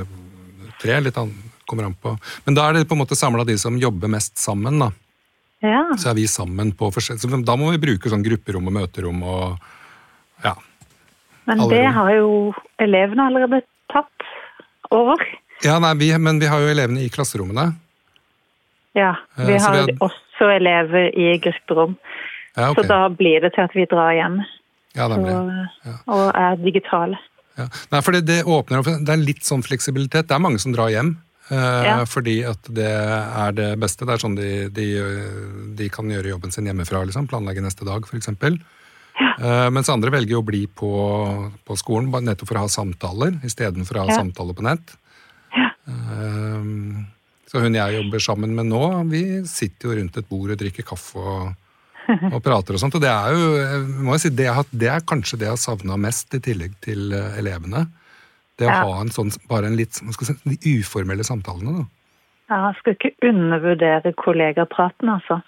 tre. 0.79 0.99
Litt 1.03 1.17
an, 1.19 1.31
kommer 1.65 1.85
an 1.85 1.95
på. 1.95 2.15
Men 2.45 2.55
da 2.55 2.69
er 2.69 2.73
det 2.73 2.87
på 2.89 2.95
en 2.97 3.01
måte 3.03 3.15
samla 3.17 3.45
de 3.47 3.57
som 3.57 3.77
jobber 3.77 4.07
mest 4.11 4.37
sammen. 4.37 4.79
da. 4.79 4.91
Ja. 5.63 5.83
Så 5.97 6.09
er 6.11 6.15
vi 6.15 6.25
sammen 6.27 6.73
på 6.75 6.89
forskjell... 6.91 7.19
Da 7.45 7.55
må 7.55 7.71
vi 7.71 7.77
bruke 7.79 8.09
sånn 8.11 8.23
grupperom 8.25 8.67
og 8.67 8.73
møterom 8.73 9.23
og 9.23 9.59
Ja. 10.43 10.55
Men 11.45 11.57
det 11.69 11.83
rom. 11.85 11.93
har 11.93 12.11
jo 12.15 12.53
elevene 12.79 13.25
allerede 13.27 13.61
tatt 13.91 14.27
over. 14.91 15.17
ja 15.63 15.77
nei, 15.79 15.93
vi, 15.99 16.11
men 16.17 16.39
vi 16.39 16.47
har 16.47 16.59
jo 16.59 16.67
elevene 16.71 17.03
i 17.03 17.09
klasserommene. 17.09 17.73
Ja, 18.95 19.15
Eh, 19.37 19.45
vi 19.47 19.57
har 19.57 19.73
vi 19.73 19.79
har- 19.79 20.09
også 20.09 20.49
elever 20.55 21.09
i 21.17 21.37
grupperom. 21.39 21.95
Ja, 22.55 22.69
okay. 22.71 22.83
Så 22.83 22.87
da 22.87 23.09
blir 23.09 23.41
det 23.41 23.53
til 23.55 23.63
at 23.63 23.71
vi 23.73 23.85
drar 23.89 24.11
hjem 24.13 24.43
ja, 24.95 25.07
og, 25.07 25.67
Ja. 25.85 25.93
og 26.07 26.35
er 26.35 26.55
digitale. 26.57 27.17
Ja. 27.57 27.67
Nei, 27.91 28.01
for 28.01 28.11
det, 28.11 28.25
det 28.25 28.43
åpner 28.45 28.79
opp 28.79 28.85
Det 29.05 29.09
er 29.09 29.17
litt 29.17 29.41
sånn 29.43 29.63
fleksibilitet. 29.63 30.27
Det 30.27 30.31
er 30.35 30.39
mange 30.39 30.59
som 30.59 30.71
drar 30.73 30.89
hjem. 30.89 31.17
Eh, 31.49 31.83
Ja. 31.89 31.97
Fordi 32.05 32.37
at 32.47 32.69
det 32.69 32.87
er 32.89 33.51
det 33.57 33.69
beste. 33.79 34.05
Det 34.05 34.13
er 34.15 34.21
sånn 34.23 34.35
de, 34.39 34.69
de, 34.69 34.87
de 35.75 35.89
kan 35.89 36.07
gjøre 36.09 36.31
jobben 36.35 36.51
sin 36.51 36.65
hjemmefra. 36.69 37.03
Liksom, 37.05 37.27
planlegge 37.27 37.61
neste 37.65 37.85
dag, 37.85 38.05
f.eks. 38.07 38.29
Ja. 39.13 39.69
mens 39.69 39.89
andre 39.93 40.09
velger 40.09 40.39
å 40.39 40.45
bli 40.45 40.63
på, 40.67 40.89
på 41.65 41.75
skolen 41.77 42.07
nettopp 42.25 42.49
for 42.49 42.57
å 42.57 42.63
ha 42.65 42.69
samtaler 42.71 43.35
istedenfor 43.45 43.99
å 43.99 44.05
ha 44.07 44.13
Ja. 44.13 44.19
samtaler 44.21 44.55
på 44.57 44.63
nett. 44.65 44.95
Ja. 45.55 45.67
Eh, 45.87 46.63
så 47.53 47.61
hun 47.61 47.75
jeg 47.77 47.99
jobber 47.99 48.19
sammen 48.23 48.55
med 48.57 48.65
nå, 48.71 48.81
vi 49.11 49.43
sitter 49.45 49.91
jo 49.91 49.97
rundt 49.99 50.15
et 50.17 50.29
bord 50.29 50.49
og 50.55 50.57
drikker 50.57 50.85
kaffe 50.87 51.21
og, 51.21 51.51
og 52.31 52.39
prater 52.43 52.73
og 52.73 52.81
sånt. 52.81 52.95
Og 52.97 53.03
det 53.03 53.11
er 53.13 53.35
jo, 53.37 53.83
må 54.01 54.15
jeg 54.15 54.23
si, 54.25 54.31
det, 54.33 54.47
det 54.73 54.89
er 54.89 55.05
kanskje 55.05 55.37
det 55.37 55.45
jeg 55.51 55.53
har 55.53 55.61
savna 55.61 55.97
mest, 56.01 56.33
i 56.33 56.41
tillegg 56.41 56.73
til 56.81 57.13
eh, 57.13 57.37
elevene. 57.43 57.85
Det 58.59 58.67
å 58.67 58.69
Ja. 58.69 58.83
ha 58.85 59.01
en 59.01 59.09
sånn, 59.09 59.31
bare 59.49 59.65
en 59.67 59.75
litt 59.75 59.93
skal 59.97 60.27
si, 60.27 60.33
de 60.45 60.73
uformelle 60.83 61.23
samtalene. 61.25 61.79
da. 61.79 61.85
Ja, 62.49 62.59
jeg 62.71 62.75
skal 62.79 62.93
ikke 62.97 63.29
undervurdere 63.29 64.13
kollegapraten, 64.13 65.09
altså. 65.09 65.41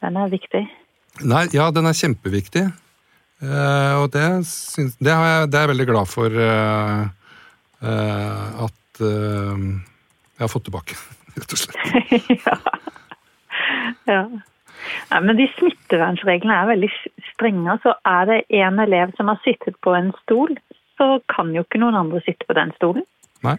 Den 0.00 0.16
er 0.16 0.28
viktig. 0.32 0.62
Nei, 1.24 1.46
ja, 1.52 1.70
den 1.70 1.86
er 1.86 1.92
kjempeviktig. 1.96 2.64
Eh, 3.44 3.94
og 4.00 4.10
det, 4.14 4.24
syns, 4.48 4.96
det, 4.96 5.12
har 5.12 5.26
jeg, 5.26 5.50
det 5.50 5.58
er 5.58 5.66
jeg 5.66 5.72
veldig 5.74 5.86
glad 5.90 6.08
for 6.08 6.26
eh, 6.46 7.02
eh, 7.84 8.64
at 8.64 9.00
eh, 9.04 9.64
jeg 10.38 10.44
har 10.44 10.52
fått 10.52 10.66
tilbake, 10.70 10.96
rett 11.36 11.52
og 11.56 11.58
slett. 11.58 11.76
ja. 12.46 12.56
ja. 14.08 14.22
Nei, 15.10 15.20
men 15.24 15.36
de 15.40 15.46
smittevernreglene 15.58 16.56
er 16.62 16.70
veldig 16.72 16.90
strenge. 17.32 17.76
Så 17.84 17.94
er 18.08 18.26
det 18.30 18.40
en 18.62 18.80
elev 18.84 19.12
som 19.18 19.28
har 19.32 19.40
sittet 19.44 19.76
på 19.84 19.94
en 19.96 20.12
stol, 20.22 20.56
så 20.98 21.18
kan 21.30 21.52
jo 21.54 21.64
ikke 21.64 21.80
noen 21.82 21.98
andre 21.98 22.20
sitte 22.24 22.46
på 22.48 22.56
den 22.56 22.72
stolen. 22.78 23.06
Nei. 23.46 23.56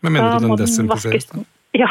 Med 0.00 0.14
Da 0.16 0.16
mindre 0.16 0.40
den 0.46 0.62
desinfiseres. 0.62 1.28
Ja, 1.76 1.90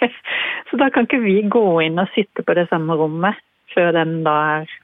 så 0.70 0.78
da 0.78 0.90
kan 0.92 1.08
ikke 1.08 1.22
vi 1.24 1.40
gå 1.50 1.64
inn 1.84 1.98
og 1.98 2.10
sitte 2.14 2.44
på 2.46 2.54
det 2.58 2.68
samme 2.70 2.96
rommet 2.98 3.40
før 3.72 3.94
den 3.96 4.20
da 4.26 4.36
er 4.60 4.74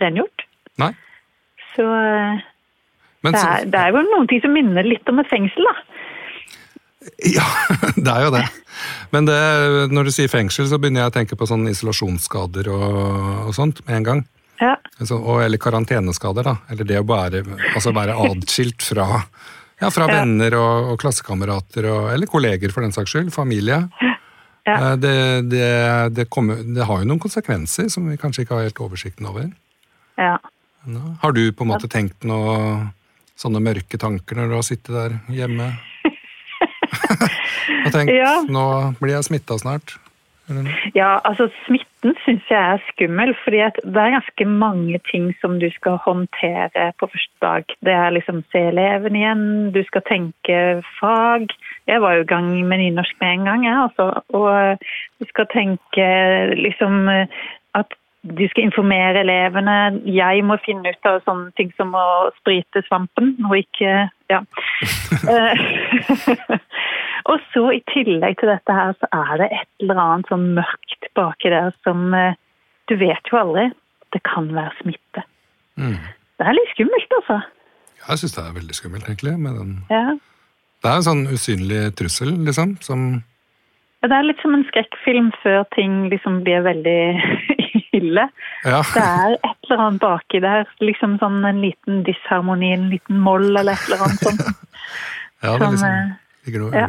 rengjort. 0.00 0.46
Nei. 0.80 0.94
Så 1.76 1.84
eh, 1.84 2.40
Men 3.22 3.36
det 3.36 3.44
er, 3.44 3.68
det 3.68 3.80
er 3.80 3.94
jo 3.94 4.02
noen 4.08 4.30
ting 4.30 4.40
som 4.42 4.54
minner 4.56 4.86
litt 4.86 5.08
om 5.12 5.20
et 5.22 5.30
fengsel, 5.30 5.68
da. 5.68 5.76
Ja, 7.28 7.46
det 8.04 8.10
er 8.10 8.26
jo 8.26 8.32
det. 8.34 8.44
Men 9.14 9.28
det, 9.28 9.38
når 9.92 10.08
du 10.08 10.14
sier 10.14 10.32
fengsel, 10.32 10.68
så 10.70 10.80
begynner 10.80 11.04
jeg 11.04 11.12
å 11.12 11.16
tenke 11.20 11.38
på 11.38 11.48
sånn 11.48 11.68
isolasjonsskader 11.70 12.70
og, 12.72 13.00
og 13.48 13.56
sånt 13.56 13.84
med 13.86 14.00
en 14.00 14.08
gang. 14.08 14.22
Ja. 14.60 14.74
Altså, 15.00 15.16
og, 15.16 15.40
eller 15.44 15.58
karanteneskader, 15.60 16.44
da. 16.44 16.56
Eller 16.70 16.84
det 16.88 16.98
å 17.00 17.06
bare, 17.08 17.40
altså 17.74 17.94
være 17.96 18.12
adskilt 18.26 18.82
fra, 18.84 19.06
ja, 19.80 19.88
fra 19.90 20.06
Ja. 20.10 20.18
venner 20.20 20.54
og, 20.58 20.90
og 20.92 20.98
klassekamerater, 21.00 21.88
eller 22.12 22.28
kolleger 22.28 22.72
for 22.74 22.84
den 22.84 22.92
saks 22.92 23.14
skyld. 23.14 23.32
Familie. 23.32 23.82
Ja. 24.68 24.74
Eh, 24.76 24.96
Det, 25.00 25.14
det, 25.48 25.68
det, 26.14 26.28
kommer, 26.28 26.60
det 26.62 26.84
har 26.84 27.00
jo 27.00 27.08
noen 27.08 27.22
konsekvenser 27.22 27.88
som 27.90 28.08
vi 28.12 28.18
kanskje 28.20 28.44
ikke 28.44 28.58
har 28.58 28.68
helt 28.68 28.80
oversikten 28.84 29.26
over. 29.32 29.48
Har 30.20 31.32
du 31.32 31.40
på 31.52 31.64
en 31.64 31.70
måte 31.72 31.88
tenkt 31.88 32.24
noe 32.28 32.92
sånne 33.40 33.60
mørke 33.64 33.96
tanker 34.00 34.36
når 34.36 34.48
du 34.52 34.54
har 34.58 34.66
sittet 34.68 34.92
der 34.92 35.16
hjemme? 35.32 35.70
og 37.86 37.92
tenkt 37.94 38.12
nå 38.52 38.64
blir 39.00 39.16
jeg 39.16 39.28
smitta 39.30 39.56
snart? 39.60 39.96
Ja, 40.96 41.20
altså 41.24 41.46
smitten 42.00 42.16
syns 42.24 42.48
jeg 42.48 42.58
er 42.58 42.80
skummel, 42.88 43.34
fordi 43.44 43.60
det 43.84 44.00
er 44.00 44.14
ganske 44.16 44.44
mange 44.44 44.98
ting 45.10 45.34
som 45.40 45.58
du 45.60 45.68
skal 45.70 45.98
håndtere 46.04 46.92
på 46.98 47.06
første 47.06 47.38
dag. 47.42 47.64
Det 47.84 47.92
er 47.92 48.10
liksom 48.10 48.42
se 48.52 48.58
eleven 48.58 49.16
igjen, 49.16 49.72
du 49.72 49.82
skal 49.84 50.02
tenke 50.08 50.82
fag. 51.00 51.48
Jeg 51.86 52.00
var 52.00 52.14
jo 52.14 52.22
i 52.22 52.32
gang 52.32 52.66
med 52.66 52.78
nynorsk 52.78 53.16
med 53.20 53.32
en 53.32 53.44
gang, 53.44 53.64
jeg, 53.64 53.76
altså. 53.76 54.22
Og 54.32 54.78
du 55.20 55.26
skal 55.28 55.46
tenke 55.52 56.06
liksom 56.56 57.08
at 57.74 57.92
du 58.22 58.48
skal 58.48 58.64
informere 58.64 59.20
elevene. 59.20 60.00
Jeg 60.04 60.44
må 60.44 60.56
finne 60.64 60.92
ut 60.92 61.06
av 61.08 61.22
sånne 61.24 61.52
ting 61.56 61.72
som 61.76 61.94
å 61.94 62.30
sprite 62.40 62.82
svampen, 62.88 63.36
og 63.48 63.56
ikke 63.56 64.08
Ja. 64.30 64.40
Eh, 65.30 65.62
og 67.30 67.42
så 67.52 67.64
i 67.74 67.82
tillegg 67.90 68.38
til 68.40 68.52
dette 68.52 68.76
her, 68.76 68.94
så 69.00 69.10
er 69.16 69.42
det 69.42 69.50
et 69.50 69.84
eller 69.84 70.02
annet 70.04 70.30
sånn 70.30 70.46
mørkt 70.58 71.10
baki 71.18 71.52
der 71.52 71.74
som 71.86 72.14
eh, 72.16 72.38
Du 72.90 72.96
vet 72.98 73.30
jo 73.30 73.38
aldri. 73.38 73.68
Det 74.10 74.22
kan 74.26 74.48
være 74.54 74.72
smitte. 74.80 75.22
Mm. 75.78 75.98
Det 76.40 76.46
er 76.46 76.56
litt 76.56 76.72
skummelt, 76.72 77.12
altså. 77.20 77.36
Jeg 78.00 78.22
syns 78.22 78.34
det 78.34 78.42
er 78.42 78.56
veldig 78.56 78.76
skummelt, 78.76 79.06
egentlig. 79.06 79.34
Med 79.38 79.58
den. 79.60 79.74
Ja. 79.92 80.16
Det 80.80 80.90
er 80.90 80.98
en 80.98 81.06
sånn 81.06 81.26
usynlig 81.30 81.82
trussel, 82.00 82.32
liksom, 82.46 82.78
som 82.84 83.22
Ja, 84.00 84.08
Det 84.08 84.16
er 84.16 84.26
litt 84.30 84.40
som 84.40 84.54
en 84.56 84.64
skrekkfilm 84.70 85.28
før 85.42 85.66
ting 85.76 86.08
liksom 86.08 86.40
blir 86.46 86.64
veldig 86.64 87.00
ille. 88.00 88.26
Ja. 88.64 88.80
Det 88.94 89.04
er 89.04 89.36
eller 89.70 89.84
annet 89.86 90.00
baki 90.02 90.40
der. 90.44 90.66
Liksom 90.80 91.18
sånn 91.22 91.40
en 91.48 91.60
liten 91.62 92.02
disharmoni, 92.06 92.72
en 92.74 92.88
liten 92.90 93.18
moll 93.18 93.48
eller 93.56 93.72
et 93.72 93.88
eller 93.88 94.04
annet 94.06 94.26
sånt. 94.26 94.40
ja 95.42 95.56
det 95.56 95.64
som, 95.64 95.74
liksom, 95.74 95.88
eh, 95.88 96.46
ligger 96.46 96.64
noe 96.66 96.74
ja. 96.84 96.88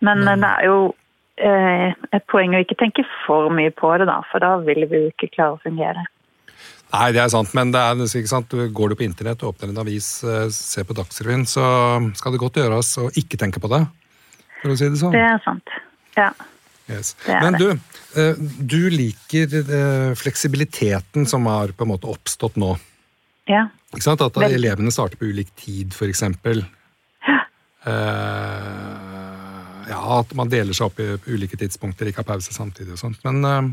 Men 0.00 0.24
Men- 0.24 0.40
det 0.44 0.50
er 0.50 0.66
jo 0.66 0.94
eh, 1.38 1.94
et 2.12 2.26
poeng 2.32 2.54
å 2.56 2.60
ikke 2.64 2.76
tenke 2.80 3.04
for 3.26 3.48
mye 3.50 3.70
på 3.70 3.90
det, 3.98 4.06
da, 4.08 4.20
for 4.30 4.40
da 4.40 4.56
vil 4.64 4.86
vi 4.90 5.02
jo 5.06 5.10
ikke 5.14 5.30
klare 5.34 5.56
å 5.56 5.62
fungere. 5.64 6.04
Nei, 6.92 7.10
det 7.12 7.20
er 7.20 7.28
sant, 7.32 7.50
men 7.52 7.72
det 7.74 7.80
er 7.82 7.98
ikke 8.06 8.30
sant. 8.30 8.48
Du- 8.48 8.68
Går 8.70 8.88
du 8.90 8.94
på 8.96 9.04
internett 9.04 9.42
åpner 9.42 9.68
en 9.72 9.78
avis, 9.82 10.22
eh, 10.24 10.48
ser 10.54 10.84
på 10.84 10.94
Dagsrevyen, 10.94 11.44
så 11.44 11.64
skal 12.16 12.32
det 12.32 12.40
godt 12.40 12.60
gjøres 12.60 12.92
å 13.02 13.08
ikke 13.18 13.36
tenke 13.36 13.60
på 13.60 13.68
det. 13.72 13.82
For 14.62 14.70
å 14.72 14.76
si 14.78 14.88
det 14.88 14.98
sånn. 15.00 15.12
Det 15.12 15.20
er 15.20 15.40
sant. 15.44 15.68
Ja. 16.16 16.30
Yes. 16.86 17.16
Men 17.26 17.52
du, 17.58 17.70
eh, 18.20 18.36
du 18.60 18.90
liker 18.90 19.54
eh, 19.58 20.14
fleksibiliteten 20.14 21.26
som 21.26 21.46
har 21.50 21.74
på 21.74 21.84
en 21.84 21.90
måte 21.90 22.10
oppstått 22.10 22.56
nå. 22.60 22.76
ja. 23.50 23.66
Ikke 23.94 24.04
sant? 24.04 24.20
At 24.20 24.36
elevene 24.42 24.90
starter 24.92 25.16
på 25.16 25.30
ulik 25.30 25.52
tid, 25.56 25.94
for 25.96 26.10
eksempel. 26.10 26.64
Eh, 27.86 27.90
ja, 29.88 30.00
at 30.18 30.34
man 30.36 30.50
deler 30.52 30.76
seg 30.76 30.90
opp 30.90 31.00
i 31.00 31.06
ulike 31.30 31.56
tidspunkter, 31.56 32.10
ikke 32.10 32.24
har 32.24 32.28
pause 32.34 32.52
samtidig 32.52 32.96
og 32.96 33.00
sånt. 33.00 33.22
Men 33.24 33.72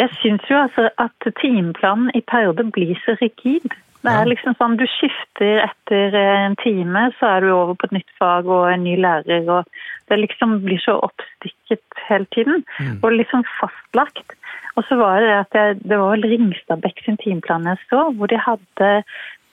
Jeg 0.00 0.08
syns 0.22 0.48
jo 0.48 0.56
altså 0.56 0.88
at 0.98 1.28
timeplanen 1.38 2.10
i 2.16 2.24
perioder 2.24 2.72
blir 2.74 2.96
så 3.04 3.14
rigid. 3.20 3.68
Det 4.02 4.10
er 4.10 4.26
liksom 4.26 4.54
sånn 4.58 4.76
Du 4.76 4.84
skifter 4.90 5.62
etter 5.62 6.14
en 6.18 6.56
time, 6.56 7.12
så 7.18 7.36
er 7.36 7.40
du 7.44 7.52
over 7.54 7.74
på 7.78 7.86
et 7.86 7.92
nytt 8.00 8.10
fag 8.18 8.46
og 8.50 8.68
en 8.72 8.82
ny 8.84 8.96
lærer. 8.98 9.48
og 9.48 9.64
Det 10.10 10.18
liksom 10.18 10.60
blir 10.64 10.80
så 10.82 10.96
oppstykket 11.06 12.02
hele 12.08 12.26
tiden. 12.34 12.64
Og 13.02 13.12
liksom 13.12 13.44
fastlagt. 13.60 14.34
Og 14.76 14.84
så 14.88 14.96
var 14.96 15.20
det 15.20 15.28
det 15.28 15.38
at 15.38 15.54
jeg, 15.54 15.78
det 15.90 15.98
var 15.98 16.16
vel 16.16 16.28
Ringstadbekk 16.30 17.04
sin 17.04 17.16
timeplan 17.20 17.66
jeg 17.68 17.78
så, 17.90 18.10
hvor 18.16 18.26
de 18.26 18.38
hadde 18.40 18.90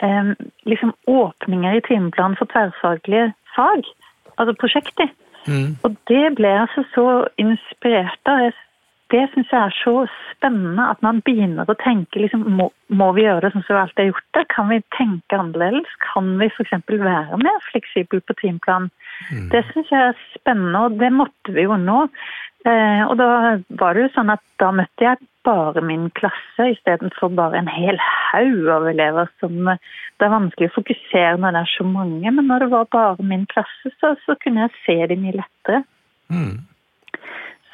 eh, 0.02 0.34
liksom 0.66 0.94
åpninger 1.08 1.76
i 1.76 1.82
timeplanen 1.88 2.38
for 2.40 2.48
tverrfaglige 2.54 3.34
fag. 3.56 3.84
Altså 4.40 4.56
prosjekter. 4.56 5.10
mm, 5.48 5.78
Og 5.84 5.96
det 6.08 6.36
ble 6.36 6.48
jeg 6.48 6.68
altså 6.68 6.84
så 6.96 7.08
inspirert 7.38 8.20
av. 8.26 8.40
Jeg- 8.40 8.54
Det 9.10 9.24
syns 9.32 9.50
jeg 9.50 9.60
er 9.60 9.76
så 9.80 9.94
spennende 10.30 10.86
at 10.92 11.00
man 11.06 11.22
begynner 11.26 11.70
å 11.70 11.78
tenke 11.82 12.22
liksom, 12.22 12.44
må, 12.60 12.70
må 12.94 13.08
vi 13.18 13.26
gjøre 13.26 13.48
det 13.48 13.54
sånn 13.56 13.66
som 13.66 13.76
vi 13.76 13.82
alltid 13.82 14.04
har 14.04 14.12
gjort 14.12 14.38
det? 14.38 14.44
Kan 14.54 14.70
vi 14.70 14.78
tenke 14.96 15.40
annerledes? 15.40 15.96
Kan 16.06 16.36
vi 16.42 16.50
f.eks. 16.52 16.76
være 16.92 17.40
mer 17.42 17.66
fleksible 17.72 18.22
på 18.22 18.38
timeplan? 18.42 18.92
Det 19.52 19.64
syns 19.72 19.90
jeg 19.92 20.12
er 20.12 20.22
spennende, 20.36 20.86
og 20.86 21.02
det 21.02 21.10
måtte 21.16 21.56
vi 21.56 21.66
jo 21.66 21.80
nå. 21.82 22.06
Eh, 22.68 23.02
og 23.08 23.16
da 23.20 23.58
var 23.80 23.96
det 23.96 24.06
jo 24.06 24.14
sånn 24.18 24.32
at 24.34 24.42
da 24.60 24.72
møtte 24.76 25.06
jeg 25.06 25.20
bare 25.48 25.82
min 25.82 26.10
klasse 26.18 26.66
istedenfor 26.74 27.32
bare 27.38 27.62
en 27.62 27.70
hel 27.72 28.00
haug 28.04 28.68
av 28.76 28.88
elever 28.92 29.30
som 29.40 29.72
eh, 29.72 29.80
Det 30.20 30.28
er 30.28 30.34
vanskelig 30.34 30.68
å 30.68 30.76
fokusere 30.76 31.38
når 31.40 31.56
det 31.56 31.62
er 31.64 31.76
så 31.78 31.86
mange, 31.88 32.32
men 32.36 32.50
når 32.52 32.66
det 32.66 32.74
var 32.74 32.90
bare 32.92 33.24
min 33.24 33.46
klasse, 33.48 33.94
så, 34.02 34.18
så 34.26 34.36
kunne 34.44 34.66
jeg 34.66 34.82
se 34.84 34.98
dem 35.08 35.24
mye 35.24 35.38
lettere. 35.40 35.86
mm. 36.36 36.58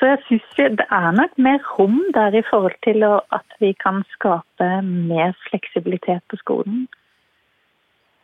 Så 0.05 0.11
jeg 0.11 0.19
syns 0.27 0.75
det 0.77 0.85
er 0.93 1.15
nok 1.17 1.31
mer 1.41 1.63
rom 1.65 1.95
der 2.13 2.35
i 2.37 2.43
forhold 2.45 2.75
til 2.85 3.01
at 3.09 3.55
vi 3.57 3.71
kan 3.81 4.03
skape 4.11 4.67
mer 4.85 5.31
fleksibilitet 5.47 6.21
på 6.29 6.37
skolen. 6.37 6.83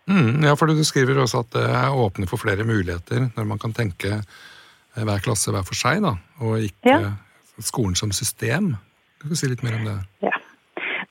Mm, 0.05 0.43
ja, 0.45 0.53
for 0.53 0.69
du 0.69 0.83
skriver 0.85 1.17
også 1.23 1.41
at 1.41 1.49
det 1.55 1.65
åpner 2.03 2.29
for 2.29 2.37
flere 2.37 2.67
muligheter 2.69 3.31
når 3.33 3.47
man 3.49 3.57
kan 3.57 3.73
tenke 3.73 4.11
eh, 4.13 5.01
hver 5.07 5.23
klasse 5.25 5.49
hver 5.49 5.65
for 5.65 5.79
seg, 5.79 6.03
da, 6.05 6.13
og 6.45 6.61
ikke 6.61 6.93
Ja. 6.93 7.15
skolen 7.57 7.95
som 7.97 8.13
system. 8.13 8.75
Kan 9.21 9.33
du 9.33 9.35
si 9.35 9.49
litt 9.49 9.63
mer 9.65 9.79
om 9.79 9.85
det? 9.89 9.97
Ja. 10.21 10.37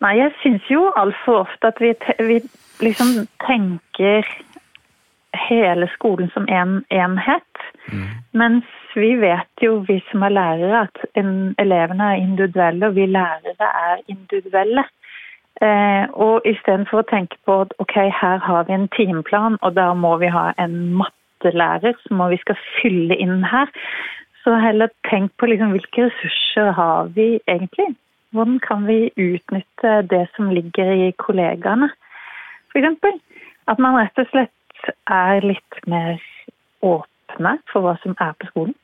Nei, 0.01 0.15
jeg 0.23 0.31
syns 0.45 0.71
jo 0.71 0.93
altfor 0.95 1.49
ofte 1.49 1.75
at 1.75 1.83
vi, 1.83 1.97
vi 2.23 2.39
liksom 2.79 3.27
tenker 3.43 4.23
hele 5.37 5.89
skolen 5.95 6.31
som 6.35 6.47
en 6.49 6.85
enhet. 6.91 7.65
Mens 8.33 8.65
vi 8.95 9.15
vet 9.17 9.63
jo, 9.63 9.85
vi 9.89 10.01
som 10.11 10.23
er 10.23 10.35
lærere, 10.35 10.87
at 10.87 11.05
en, 11.19 11.55
elevene 11.59 12.13
er 12.13 12.23
individuelle, 12.23 12.87
og 12.87 12.95
vi 12.95 13.07
lærere 13.07 13.71
er 13.91 14.03
individuelle. 14.09 14.85
Eh, 15.61 16.05
og 16.15 16.47
istedenfor 16.49 17.03
å 17.03 17.09
tenke 17.11 17.37
på 17.45 17.61
at 17.67 17.75
ok, 17.83 17.97
her 18.21 18.39
har 18.47 18.69
vi 18.69 18.77
en 18.77 18.89
timeplan, 18.97 19.59
og 19.61 19.75
da 19.77 19.91
må 19.95 20.17
vi 20.23 20.31
ha 20.33 20.51
en 20.63 20.77
mattelærer 21.01 21.99
som 22.07 22.23
vi 22.31 22.39
skal 22.41 22.59
fylle 22.81 23.19
inn 23.19 23.43
her, 23.45 23.69
så 24.45 24.57
heller 24.57 24.89
tenk 25.11 25.35
på 25.37 25.51
liksom, 25.51 25.75
hvilke 25.77 26.07
ressurser 26.09 26.71
har 26.79 27.11
vi 27.17 27.35
egentlig? 27.47 27.91
Hvordan 28.33 28.61
kan 28.63 28.87
vi 28.87 29.11
utnytte 29.19 30.01
det 30.09 30.29
som 30.37 30.49
ligger 30.55 30.93
i 31.09 31.11
kollegaene? 31.19 31.91
Eksempel. 32.75 33.19
At 33.69 33.83
man 33.83 33.99
rett 33.99 34.19
og 34.23 34.31
slett 34.31 34.55
er 35.11 35.47
litt 35.47 35.81
mer 35.91 36.21
åpne 36.85 37.57
for 37.73 37.85
hva 37.85 37.97
som 38.03 38.17
er 38.19 38.37
på 38.41 38.51
skolen. 38.51 38.77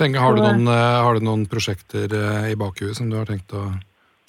Tenker, 0.00 0.20
har, 0.22 0.36
du 0.36 0.40
noen, 0.40 0.66
eh, 0.70 0.96
har 1.04 1.18
du 1.18 1.24
noen 1.24 1.44
prosjekter 1.50 2.12
eh, 2.16 2.50
i 2.52 2.58
bakhuet 2.58 2.96
som 2.96 3.10
du 3.10 3.18
har 3.18 3.28
tenkt 3.28 3.52
å 3.52 3.68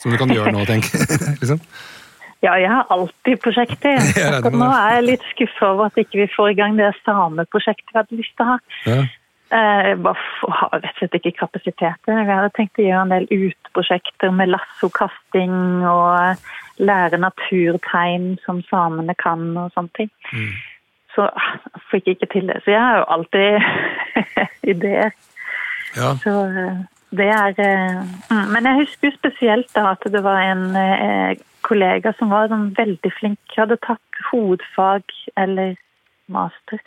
Som 0.01 0.11
du 0.11 0.17
kan 0.17 0.31
gjøre 0.33 0.51
nå, 0.55 0.65
tenk? 0.65 0.87
liksom? 1.41 1.61
Ja, 2.41 2.55
jeg 2.57 2.71
har 2.71 2.89
alltid 2.89 3.37
prosjekter. 3.43 3.99
Akkurat 4.39 4.57
nå 4.57 4.69
er 4.73 4.95
jeg 4.97 5.07
litt 5.11 5.25
skuffa 5.29 5.73
over 5.75 5.91
at 5.91 5.99
ikke 6.01 6.23
vi 6.23 6.29
får 6.33 6.53
i 6.53 6.57
gang 6.57 6.79
det 6.79 6.89
sameprosjektet 7.05 7.93
vi 7.93 7.99
hadde 7.99 8.17
lyst 8.17 8.33
til 8.33 8.47
å 8.47 8.49
ha. 8.49 8.55
Ja. 8.89 9.03
Eh, 9.51 9.89
Jeg 9.89 9.99
bare 10.03 10.15
har 10.47 10.73
rett 10.79 10.91
og 10.93 10.99
slett 10.99 11.17
ikke 11.19 11.33
kapasitet. 11.41 11.99
Jeg. 12.07 12.25
Hadde 12.29 12.51
tenkt 12.55 12.79
å 12.79 12.85
gjøre 12.85 13.01
en 13.05 13.13
del 13.15 13.27
uteprosjekter 13.31 14.31
med 14.35 14.51
lassokasting 14.53 15.83
og 15.87 16.37
lære 16.79 17.19
naturtegn 17.19 18.37
som 18.45 18.61
samene 18.69 19.15
kan 19.19 19.51
og 19.59 19.73
sånne 19.75 19.91
ting. 19.99 20.11
Mm. 20.31 20.53
Så 21.15 21.27
fikk 21.91 22.07
jeg 22.07 22.15
ikke 22.17 22.31
til 22.31 22.47
det. 22.47 22.61
Så 22.63 22.71
jeg 22.71 22.79
har 22.79 23.01
jo 23.01 23.05
alltid 23.17 23.51
ideer. 24.73 25.11
ja. 25.99 26.15
Så 26.23 26.37
eh, 26.47 26.81
det 27.11 27.27
er 27.27 27.57
eh, 27.59 27.97
mm, 28.31 28.45
Men 28.53 28.65
jeg 28.69 28.85
husker 28.85 29.09
jo 29.09 29.17
spesielt 29.17 29.73
da 29.75 29.89
at 29.91 30.05
det 30.13 30.21
var 30.23 30.39
en 30.47 30.75
eh, 30.79 31.33
kollega 31.67 32.13
som 32.17 32.31
var 32.31 32.47
sånn 32.47 32.69
veldig 32.77 33.11
flink. 33.19 33.39
Hadde 33.57 33.75
tatt 33.83 34.21
hovedfag 34.31 35.03
eller 35.35 35.75
master 36.33 36.81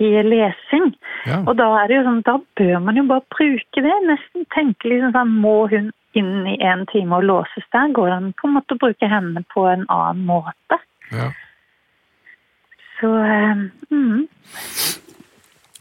i 0.00 0.10
lesing. 0.26 0.92
Ja. 1.28 1.40
Og 1.44 1.56
da 1.60 1.68
er 1.80 1.90
det 1.90 1.98
jo 2.00 2.04
sånn, 2.08 2.22
da 2.26 2.36
bør 2.60 2.76
man 2.84 2.98
jo 2.98 3.06
bare 3.10 3.26
bruke 3.34 3.84
det. 3.86 3.96
Nesten 4.08 4.46
tenke 4.54 4.90
liksom 4.90 5.14
sånn, 5.16 5.34
må 5.42 5.56
hun 5.72 5.90
inn 6.18 6.46
i 6.50 6.56
en 6.66 6.86
time 6.90 7.20
og 7.20 7.26
låses 7.28 7.66
der? 7.74 7.92
Går 7.94 8.10
det 8.10 8.16
an 8.16 8.32
på 8.38 8.48
en 8.48 8.56
måte 8.58 8.76
å 8.76 8.82
bruke 8.82 9.10
henne 9.10 9.44
på 9.54 9.66
en 9.70 9.86
annen 9.92 10.24
måte? 10.28 10.80
Ja. 11.12 11.30
Så 13.00 13.10
eh, 13.24 13.62
mm, 13.90 14.26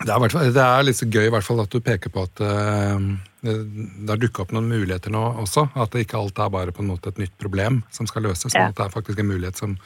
Det 0.05 0.13
er, 0.15 0.51
det 0.55 0.63
er 0.63 0.85
litt 0.87 0.99
så 0.99 1.09
gøy 1.09 1.25
i 1.27 1.33
hvert 1.33 1.43
fall 1.43 1.59
at 1.65 1.73
du 1.73 1.81
peker 1.83 2.13
på 2.13 2.23
at 2.23 2.39
uh, 2.39 3.09
det 3.43 3.55
det 3.99 4.13
har 4.13 4.19
dukka 4.21 4.45
opp 4.45 4.53
noen 4.55 4.69
muligheter 4.71 5.11
nå 5.13 5.21
også. 5.43 5.67
At 5.75 5.93
det 5.93 6.05
ikke 6.05 6.19
alt 6.19 6.39
er 6.39 6.53
bare 6.53 6.75
på 6.75 6.83
en 6.83 6.91
måte 6.91 7.11
et 7.11 7.19
nytt 7.21 7.35
problem 7.41 7.81
som 7.95 8.07
skal 8.07 8.25
løses, 8.27 8.53
men 8.53 8.63
Ja. 8.63 8.69
at 8.69 8.77
det 8.79 8.85
er 8.85 8.95
faktisk 8.95 9.19
en 9.19 9.31
mulighet 9.31 9.59
som, 9.59 9.77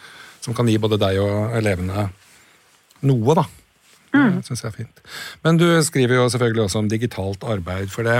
som 0.41 0.53
kan 0.53 0.69
gi 0.69 0.77
både 0.77 0.99
deg 1.01 1.19
og 1.21 1.57
elevene 1.57 2.09
noe, 3.03 3.35
da. 3.39 3.45
Det 4.13 4.45
syns 4.45 4.61
jeg 4.61 4.69
er 4.69 4.75
fint. 4.77 4.99
Men 5.43 5.57
du 5.57 5.65
skriver 5.85 6.19
jo 6.19 6.29
selvfølgelig 6.29 6.63
også 6.67 6.81
om 6.83 6.89
digitalt 6.91 7.43
arbeid. 7.49 7.89
For 7.93 8.05
det 8.05 8.19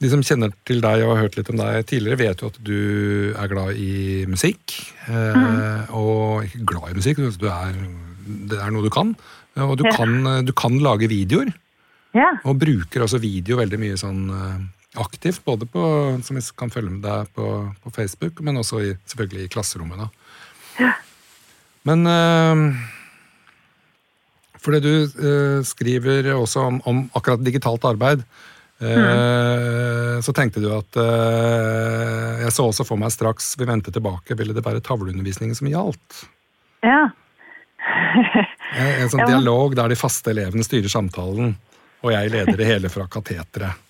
de 0.00 0.08
som 0.08 0.22
kjenner 0.24 0.54
til 0.64 0.78
deg 0.80 1.02
og 1.04 1.10
har 1.12 1.26
hørt 1.26 1.34
litt 1.36 1.50
om 1.52 1.58
deg 1.60 1.82
tidligere, 1.90 2.16
vet 2.22 2.40
jo 2.40 2.48
at 2.48 2.54
du 2.64 2.76
er 3.36 3.50
glad 3.52 3.76
i 3.76 4.24
musikk. 4.32 4.72
Mm. 5.04 5.90
Og 5.92 6.46
ikke 6.46 6.62
glad 6.70 6.86
i 6.94 6.96
musikk, 6.96 7.20
du 7.36 7.44
er, 7.52 7.74
det 8.48 8.56
er 8.64 8.72
noe 8.72 8.86
du 8.86 8.88
kan. 8.94 9.12
Og 9.60 9.74
du, 9.76 9.84
Ja. 9.84 9.92
kan, 9.98 10.14
du 10.46 10.52
kan 10.56 10.78
lage 10.80 11.10
videoer. 11.12 11.52
ja. 12.16 12.30
Og 12.48 12.56
bruker 12.62 13.04
også 13.04 13.20
video 13.20 13.58
veldig 13.60 13.78
mye 13.82 13.98
sånn 14.00 14.22
eh, 14.32 14.62
aktivt, 15.04 15.44
både 15.44 15.68
på, 15.68 15.82
som 16.24 16.38
vi 16.38 16.42
kan 16.56 16.72
følge 16.72 16.90
med 16.96 17.02
deg 17.04 17.28
på, 17.36 17.44
på 17.84 17.92
Facebook, 17.92 18.40
men 18.40 18.56
også 18.56 18.80
i, 18.80 18.94
selvfølgelig 19.04 19.44
i 19.44 19.52
klasserommet. 19.52 20.00
da. 20.00 20.08
Ja. 20.80 20.94
Men 21.84 22.06
eh, 22.08 22.64
fordi 24.60 24.80
du 24.84 24.92
eh, 25.04 25.60
skriver 25.66 26.30
også 26.36 26.64
om, 26.68 26.80
om 26.88 27.02
akkurat 27.16 27.42
digitalt 27.44 27.84
arbeid, 27.88 28.24
eh, 28.80 30.18
så 30.24 30.34
tenkte 30.36 30.62
du 30.62 30.68
at 30.74 30.96
eh, 31.00 32.44
Jeg 32.44 32.52
så 32.56 32.66
også 32.68 32.86
for 32.88 33.00
meg 33.00 33.12
straks 33.14 33.54
vi 33.60 33.68
vendte 33.68 33.92
tilbake, 33.94 34.36
ville 34.38 34.56
det 34.56 34.64
være 34.66 34.82
tavleundervisningen 34.84 35.56
som 35.58 35.70
gjaldt? 35.70 36.24
ja. 36.86 37.08
en, 38.76 38.90
En 39.00 39.08
sånn 39.10 39.24
Ja, 39.24 39.30
dialog 39.32 39.74
der 39.78 39.88
de 39.92 39.96
faste 39.98 40.34
elevene 40.34 40.64
styrer 40.66 40.92
samtalen, 40.92 41.54
og 42.04 42.12
jeg 42.12 42.32
leder 42.32 42.58
det 42.60 42.68
hele 42.68 42.90
fra 42.92 43.06
kateteret. 43.10 43.80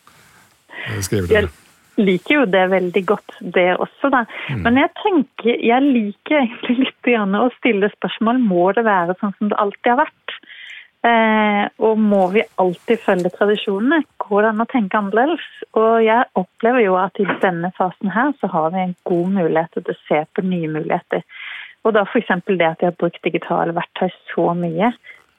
eh, 0.87 1.01
Skriver 1.03 1.27
du. 1.27 1.35
Jeg 1.35 2.07
liker 2.07 2.35
jo 2.39 2.45
det 2.49 2.63
veldig 2.73 3.03
godt, 3.11 3.35
det 3.55 3.67
også, 3.77 4.09
da. 4.15 4.23
Men 4.63 4.79
jeg 4.81 4.91
tenker, 5.03 5.59
jeg 5.59 5.85
liker 5.85 6.39
egentlig 6.39 6.79
litt 6.87 7.11
å 7.37 7.51
stille 7.59 7.91
spørsmål. 7.93 8.39
Må 8.41 8.71
det 8.73 8.87
være 8.87 9.19
sånn 9.21 9.35
som 9.37 9.51
det 9.51 9.59
alltid 9.61 9.91
har 9.93 10.01
vært? 10.07 10.37
Eh, 11.01 11.65
og 11.81 11.97
må 11.97 12.27
vi 12.35 12.43
alltid 12.61 13.01
følge 13.01 13.31
tradisjonene? 13.33 14.03
Går 14.21 14.45
det 14.45 14.51
an 14.51 14.65
å 14.65 14.69
tenke 14.69 14.99
annerledes? 14.99 15.47
Og 15.81 16.03
jeg 16.05 16.29
opplever 16.37 16.85
jo 16.85 16.99
at 17.01 17.17
i 17.23 17.29
denne 17.41 17.71
fasen 17.79 18.13
her 18.13 18.35
så 18.41 18.51
har 18.53 18.75
vi 18.75 18.83
en 18.85 18.97
god 19.09 19.33
mulighet 19.39 19.79
til 19.79 19.95
å 19.95 19.99
se 20.05 20.21
på 20.37 20.45
nye 20.45 20.69
muligheter. 20.69 21.25
Og 21.89 21.97
da 21.97 22.05
f.eks. 22.05 22.35
det 22.51 22.67
at 22.67 22.85
jeg 22.85 22.91
har 22.91 23.01
brukt 23.01 23.25
digitale 23.25 23.73
verktøy 23.77 24.11
så 24.29 24.51
mye, 24.59 24.93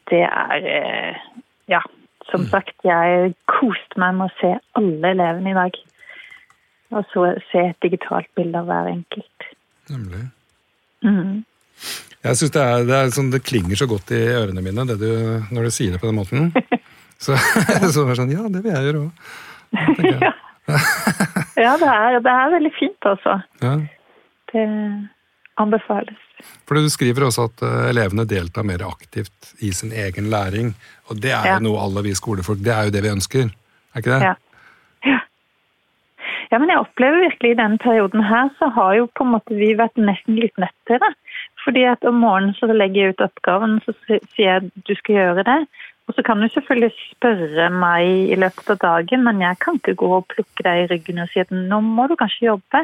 det 0.10 0.26
er 0.26 0.69
eh, 0.74 1.21
Ja, 1.69 1.84
som 2.32 2.43
sagt, 2.50 2.74
jeg 2.84 3.36
koste 3.47 4.00
meg 4.02 4.17
med 4.17 4.32
å 4.32 4.38
se 4.39 4.52
alle 4.80 5.13
elevene 5.13 5.54
i 5.54 5.58
dag. 5.58 5.78
Og 6.91 7.06
så 7.13 7.28
se 7.52 7.67
et 7.69 7.86
digitalt 7.86 8.28
bilde 8.36 8.60
av 8.60 8.67
hver 8.67 8.89
enkelt. 8.91 9.47
Nemlig. 9.91 10.26
Mhm. 11.06 11.43
Jeg 12.22 12.38
synes 12.38 12.52
det, 12.54 12.62
er, 12.62 12.84
det, 12.86 12.98
sånn, 13.16 13.32
det 13.34 13.42
klinger 13.48 13.80
så 13.80 13.88
godt 13.90 14.12
i 14.14 14.20
ørene 14.30 14.62
mine 14.62 14.84
det 14.90 15.00
du, 15.02 15.08
når 15.50 15.68
du 15.68 15.72
sier 15.74 15.96
det 15.96 16.02
på 16.04 16.10
den 16.12 16.20
måten. 16.22 16.52
Så, 17.22 17.36
så 17.94 18.02
er 18.02 18.08
det 18.10 18.18
sånn, 18.18 18.32
ja, 18.34 18.48
det 18.50 18.64
vil 18.66 18.74
jeg 18.74 18.88
gjøre 18.90 19.02
òg. 19.06 19.12
Ja, 21.62 21.74
det 21.78 21.90
er, 21.90 22.16
det 22.24 22.32
er 22.32 22.54
veldig 22.56 22.72
fint, 22.74 23.06
altså. 23.06 23.36
Ja. 23.62 23.74
Det 24.52 24.64
anbefales. 25.62 26.18
Fordi 26.66 26.84
Du 26.88 26.90
skriver 26.90 27.28
også 27.28 27.46
at 27.50 27.62
eh, 27.68 27.90
elevene 27.92 28.26
deltar 28.26 28.66
mer 28.66 28.82
aktivt 28.88 29.52
i 29.62 29.70
sin 29.76 29.92
egen 29.94 30.30
læring. 30.34 30.74
Og 31.12 31.20
det 31.22 31.34
er 31.36 31.46
Ja. 31.46 31.58
jo 31.60 31.68
noe 31.68 31.82
alle 31.84 32.02
vi 32.08 32.16
skolefolk 32.18 32.64
Det 32.64 32.74
er 32.74 32.88
jo 32.90 32.96
det 32.96 33.04
vi 33.06 33.12
ønsker. 33.14 33.52
Er 33.94 34.02
ikke 34.02 34.16
det? 34.16 34.22
Ja. 34.32 34.34
ja. 35.12 35.20
Ja, 36.52 36.58
men 36.60 36.70
jeg 36.74 36.82
opplever 36.82 37.22
virkelig 37.28 37.52
i 37.54 37.60
denne 37.62 37.78
perioden 37.80 38.24
her, 38.28 38.50
så 38.60 38.72
har 38.74 38.96
jo 38.98 39.06
på 39.16 39.24
en 39.28 39.34
måte 39.38 39.56
vi 39.56 39.74
vært 39.78 39.96
nesten 40.02 40.40
litt 40.42 40.58
nødt 40.60 40.74
til 40.90 40.98
det. 41.04 41.12
Fordi 41.62 41.86
at 41.86 42.06
om 42.10 42.19
morgenen 42.24 42.56
så 42.58 42.69
legger 42.71 43.02
jeg 43.02 43.15
ut 43.15 43.24
oppgaven, 43.28 43.80
så 43.86 43.93
sier 44.08 44.21
jeg 44.38 44.62
at 44.63 44.86
du 44.88 44.93
skal 44.97 45.17
gjøre 45.19 45.45
det. 45.47 45.60
Og 46.10 46.15
så 46.17 46.24
kan 46.26 46.41
du 46.41 46.47
selvfølgelig 46.50 46.91
spørre 47.13 47.69
meg 47.71 48.32
i 48.34 48.38
løpet 48.39 48.74
av 48.74 48.80
dagen, 48.82 49.24
men 49.28 49.43
jeg 49.43 49.60
kan 49.62 49.78
ikke 49.78 50.00
gå 50.02 50.10
og 50.17 50.26
plukke 50.34 50.65
deg 50.65 50.82
i 50.82 50.88
ryggen 50.91 51.21
og 51.24 51.30
si 51.32 51.43
at 51.43 51.54
nå 51.54 51.80
må 51.86 52.08
du 52.10 52.17
kanskje 52.19 52.50
jobbe. 52.50 52.82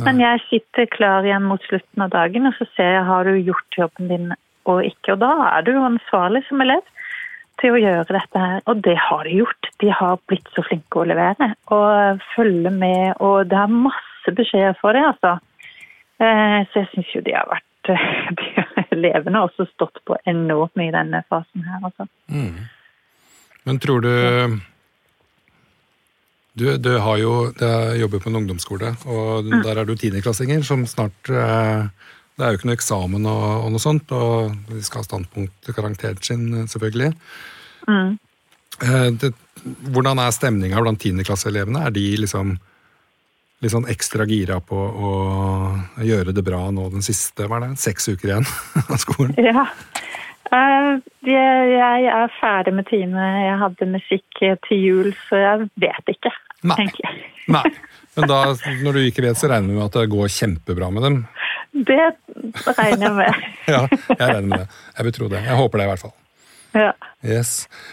Men 0.00 0.22
jeg 0.22 0.40
sitter 0.48 0.88
klar 0.88 1.26
igjen 1.26 1.44
mot 1.44 1.60
slutten 1.66 2.06
av 2.06 2.14
dagen, 2.14 2.48
og 2.48 2.54
så 2.56 2.64
ser 2.72 2.94
jeg 2.94 3.08
har 3.10 3.28
du 3.28 3.34
gjort 3.36 3.76
jobben 3.76 4.08
din 4.08 4.30
og 4.70 4.86
ikke. 4.86 5.16
Og 5.16 5.20
da 5.20 5.32
er 5.50 5.66
du 5.66 5.74
ansvarlig 5.76 6.44
som 6.46 6.62
elev 6.64 6.86
til 7.60 7.74
å 7.74 7.82
gjøre 7.82 8.06
dette 8.08 8.44
her. 8.44 8.62
Og 8.70 8.80
det 8.86 8.96
har 9.08 9.26
de 9.28 9.36
gjort. 9.42 9.68
De 9.82 9.90
har 9.92 10.22
blitt 10.30 10.48
så 10.54 10.64
flinke 10.64 11.02
å 11.02 11.08
levere 11.10 11.52
og 11.74 12.22
følge 12.32 12.72
med. 12.72 13.18
Og 13.20 13.50
det 13.50 13.58
er 13.58 13.74
masse 13.74 14.36
beskjeder 14.38 14.78
for 14.80 14.96
det, 14.96 15.04
altså. 15.10 15.36
Eh, 16.22 16.62
Så 16.70 16.84
jeg 16.84 16.90
syns 16.94 17.14
jo 17.16 17.24
de 17.26 17.36
har 17.36 17.50
vært 17.50 17.68
de 18.38 18.64
Elevene 18.92 19.38
har 19.40 19.48
også 19.48 19.66
stått 19.72 20.02
på 20.06 20.16
enormt 20.28 20.76
mye 20.76 20.90
i 20.90 20.94
denne 20.94 21.22
fasen 21.32 21.64
her, 21.66 21.80
altså. 21.88 22.06
Men 23.64 23.78
tror 23.82 24.00
du 24.04 24.12
Du, 26.54 26.66
du 26.76 26.90
har 27.00 27.16
jo 27.16 27.52
du 27.56 27.64
jobber 27.96 28.20
på 28.20 28.28
en 28.28 28.36
ungdomsskole, 28.42 28.90
og 29.08 29.44
Mm. 29.46 29.62
der 29.64 29.78
er 29.80 29.84
du 29.88 29.94
tiendeklassinger 29.96 30.62
som 30.62 30.84
snart 30.86 31.30
eh, 31.30 31.86
Det 32.36 32.44
er 32.44 32.50
jo 32.52 32.58
ikke 32.58 32.68
noe 32.68 32.76
eksamen 32.76 33.26
og, 33.26 33.46
og 33.64 33.70
noe 33.72 33.80
sånt, 33.80 34.12
og 34.12 34.52
de 34.68 34.82
skal 34.84 35.00
ha 35.00 35.04
standpunkt 35.04 35.52
til 35.64 35.74
karakteren 35.76 36.20
sin, 36.24 36.44
selvfølgelig. 36.68 37.12
Mm. 37.88 38.18
Eh, 38.82 39.08
det, 39.20 39.32
hvordan 39.92 40.18
er 40.18 40.30
stemninga 40.32 40.80
blant 40.80 41.00
tiendeklasseelevene? 41.00 41.86
Er 41.86 41.90
de 41.90 42.04
liksom 42.16 42.58
litt 43.62 43.72
sånn 43.72 43.86
ekstra 43.90 44.26
gira 44.26 44.58
på 44.60 44.76
å 44.76 45.10
gjøre 46.02 46.34
det 46.34 46.42
bra 46.46 46.64
nå 46.74 46.88
den 46.92 47.04
siste 47.06 47.46
hva 47.46 47.60
er 47.60 47.68
det, 47.68 47.78
seks 47.82 48.08
uker 48.12 48.32
igjen 48.32 48.48
av 48.92 48.98
skolen? 49.02 49.34
Ja. 49.38 49.66
Eh, 50.52 50.98
Jeg 51.24 52.08
er 52.12 52.32
ferdig 52.40 52.74
med 52.76 52.88
time. 52.90 53.22
Jeg 53.46 53.58
hadde 53.62 53.86
musikk 53.94 54.42
til 54.66 54.82
jul, 54.82 55.12
så 55.28 55.38
jeg 55.40 55.68
vet 55.80 56.10
ikke. 56.16 56.32
Nei. 56.62 56.76
tenker 56.78 57.06
jeg. 57.06 57.22
Nei. 57.50 57.64
Men 58.18 58.28
da, 58.28 58.40
når 58.84 58.98
du 58.98 59.04
ikke 59.06 59.22
vet, 59.24 59.38
så 59.40 59.48
regner 59.50 59.72
du 59.72 59.78
med 59.78 59.86
at 59.88 59.94
det 59.96 60.10
går 60.12 60.28
kjempebra 60.30 60.90
med 60.92 61.06
dem? 61.06 61.20
Det 61.72 62.02
regner 62.76 63.06
jeg 63.06 63.14
med. 63.16 63.46
Ja, 63.72 63.86
jeg 63.88 64.18
regner 64.20 64.50
med 64.50 64.58
det. 64.64 64.66
Jeg 64.98 65.06
vil 65.08 65.14
tro 65.16 65.30
det. 65.32 65.40
Jeg 65.46 65.56
håper 65.62 65.80
det, 65.80 65.86
i 65.86 65.90
hvert 65.92 66.02
fall. 66.02 66.14
Ja. 66.76 66.90
Yes. 67.24 67.50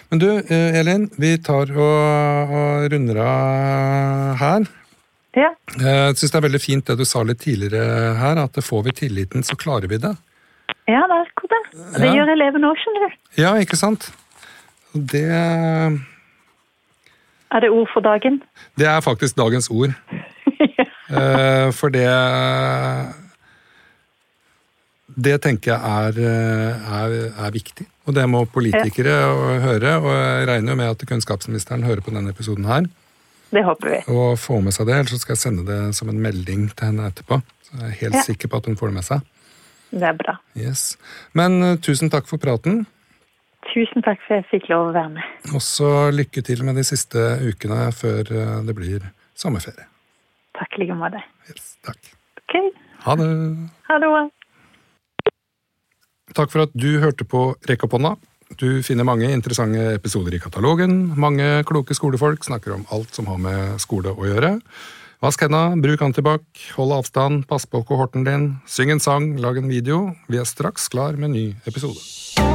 Men 0.10 0.22
du, 0.22 0.28
eh, 0.42 0.78
Elin, 0.82 1.08
vi 1.20 1.34
tar 1.44 1.72
og, 1.72 2.54
og 2.60 2.86
runder 2.92 3.20
av 3.24 4.36
her. 4.42 4.68
Ja. 5.38 5.50
Jeg 5.80 6.16
syns 6.18 6.32
det 6.34 6.38
er 6.40 6.46
veldig 6.48 6.62
fint 6.64 6.86
det 6.90 6.98
du 6.98 7.06
sa 7.06 7.22
litt 7.24 7.40
tidligere 7.44 8.16
her, 8.18 8.38
at 8.44 8.58
får 8.64 8.84
vi 8.88 8.92
tilliten, 9.04 9.44
så 9.46 9.56
klarer 9.60 9.88
vi 9.92 9.98
det. 10.02 10.16
Ja, 10.90 11.04
det 11.06 11.16
er 11.20 11.26
akkurat 11.28 11.54
det. 11.54 11.62
Og 11.80 12.00
Det 12.02 12.06
Ja. 12.08 12.14
gjør 12.16 12.32
elevene 12.34 12.70
òg, 12.72 12.78
skjønner 12.82 13.02
du. 13.10 13.42
Ja, 13.42 13.54
ikke 13.62 13.78
sant? 13.78 14.12
Det, 14.94 15.24
Er 17.52 17.60
det 17.62 17.70
ord 17.70 17.88
for 17.94 18.02
dagen? 18.02 18.42
det 18.78 18.88
er 18.88 19.02
faktisk 19.02 19.36
dagens 19.38 19.70
ord. 19.70 19.94
ja. 20.78 21.70
For 21.72 21.90
det 21.90 22.06
Det 25.20 25.40
tenker 25.42 25.74
jeg 25.74 25.82
er, 25.84 26.20
eh, 26.22 26.92
er, 27.02 27.16
er 27.46 27.52
viktig. 27.52 27.86
Og 28.08 28.14
det 28.16 28.24
må 28.30 28.46
politikere 28.46 29.16
høre. 29.62 29.96
Og 30.00 30.12
jeg 30.14 30.48
regner 30.48 30.72
jo 30.72 30.76
med 30.80 30.90
at 30.94 31.06
kunnskapsministeren 31.10 31.84
hører 31.84 32.02
på 32.06 32.14
denne 32.14 32.30
episoden 32.32 32.66
her. 32.70 32.86
Det 33.50 33.64
håper 33.66 33.90
vi. 33.90 34.00
Og 34.14 34.36
får 34.40 34.62
med 34.62 34.74
seg 34.76 34.86
det, 34.90 34.96
ellers 35.00 35.14
så 35.16 35.20
skal 35.24 35.34
jeg 35.36 35.42
sende 35.42 35.64
det 35.66 35.80
som 35.98 36.10
en 36.12 36.20
melding 36.22 36.68
til 36.78 36.86
henne 36.92 37.08
etterpå. 37.10 37.40
Så 37.66 37.78
jeg 37.80 37.88
er 37.90 37.98
helt 38.04 38.16
Ja. 38.20 38.22
sikker 38.28 38.48
på 38.52 38.58
at 38.62 38.66
hun 38.70 38.76
får 38.78 38.88
det 38.92 38.98
med 39.00 39.04
seg. 39.08 39.22
Det 39.92 40.04
er 40.06 40.14
bra. 40.14 40.36
Yes. 40.56 40.98
Men 41.34 41.64
uh, 41.64 41.76
tusen 41.82 42.12
takk 42.14 42.28
for 42.30 42.38
praten. 42.38 42.84
Tusen 43.74 44.04
takk 44.06 44.22
for 44.28 44.38
at 44.38 44.44
jeg 44.46 44.50
fikk 44.62 44.70
lov 44.70 44.90
å 44.90 44.94
være 44.94 45.10
med. 45.16 45.24
Og 45.54 45.62
så 45.66 45.90
lykke 46.14 46.44
til 46.46 46.62
med 46.64 46.78
de 46.78 46.84
siste 46.88 47.18
ukene 47.42 47.90
før 47.94 48.22
eh, 48.32 48.62
det 48.66 48.76
blir 48.78 49.04
sommerferie. 49.38 49.86
Takk 50.58 50.78
i 50.78 50.82
like 50.86 50.96
måte. 50.98 51.20
Yes, 51.50 51.74
takk. 51.86 51.98
Ok, 52.44 52.56
Ha 53.06 53.16
det. 53.20 53.28
ha 53.90 53.98
det. 54.00 54.10
Takk 56.38 56.52
for 56.54 56.64
at 56.68 56.74
du 56.78 57.00
hørte 57.02 57.26
på 57.26 57.44
Rekk 57.70 57.84
opp 57.88 57.94
hånda. 57.98 58.16
Du 58.58 58.82
finner 58.84 59.06
mange 59.06 59.30
interessante 59.30 59.94
episoder 59.94 60.34
i 60.34 60.42
katalogen. 60.42 61.14
Mange 61.20 61.62
kloke 61.70 61.94
skolefolk 61.94 62.44
snakker 62.48 62.74
om 62.80 62.88
alt 62.90 63.14
som 63.14 63.30
har 63.30 63.38
med 63.38 63.78
skole 63.84 64.16
å 64.16 64.26
gjøre. 64.26 64.56
Vask 65.22 65.44
henda, 65.44 65.76
bruk 65.76 66.02
antibac, 66.02 66.46
hold 66.78 66.96
avstand, 66.96 67.44
pass 67.50 67.68
på 67.68 67.84
kohorten 67.86 68.24
din, 68.24 68.54
syng 68.66 68.96
en 68.96 69.04
sang, 69.04 69.34
lag 69.38 69.60
en 69.60 69.68
video. 69.70 70.16
Vi 70.32 70.40
er 70.40 70.48
straks 70.48 70.88
klar 70.90 71.20
med 71.20 71.30
en 71.30 71.36
ny 71.36 71.50
episode. 71.68 72.49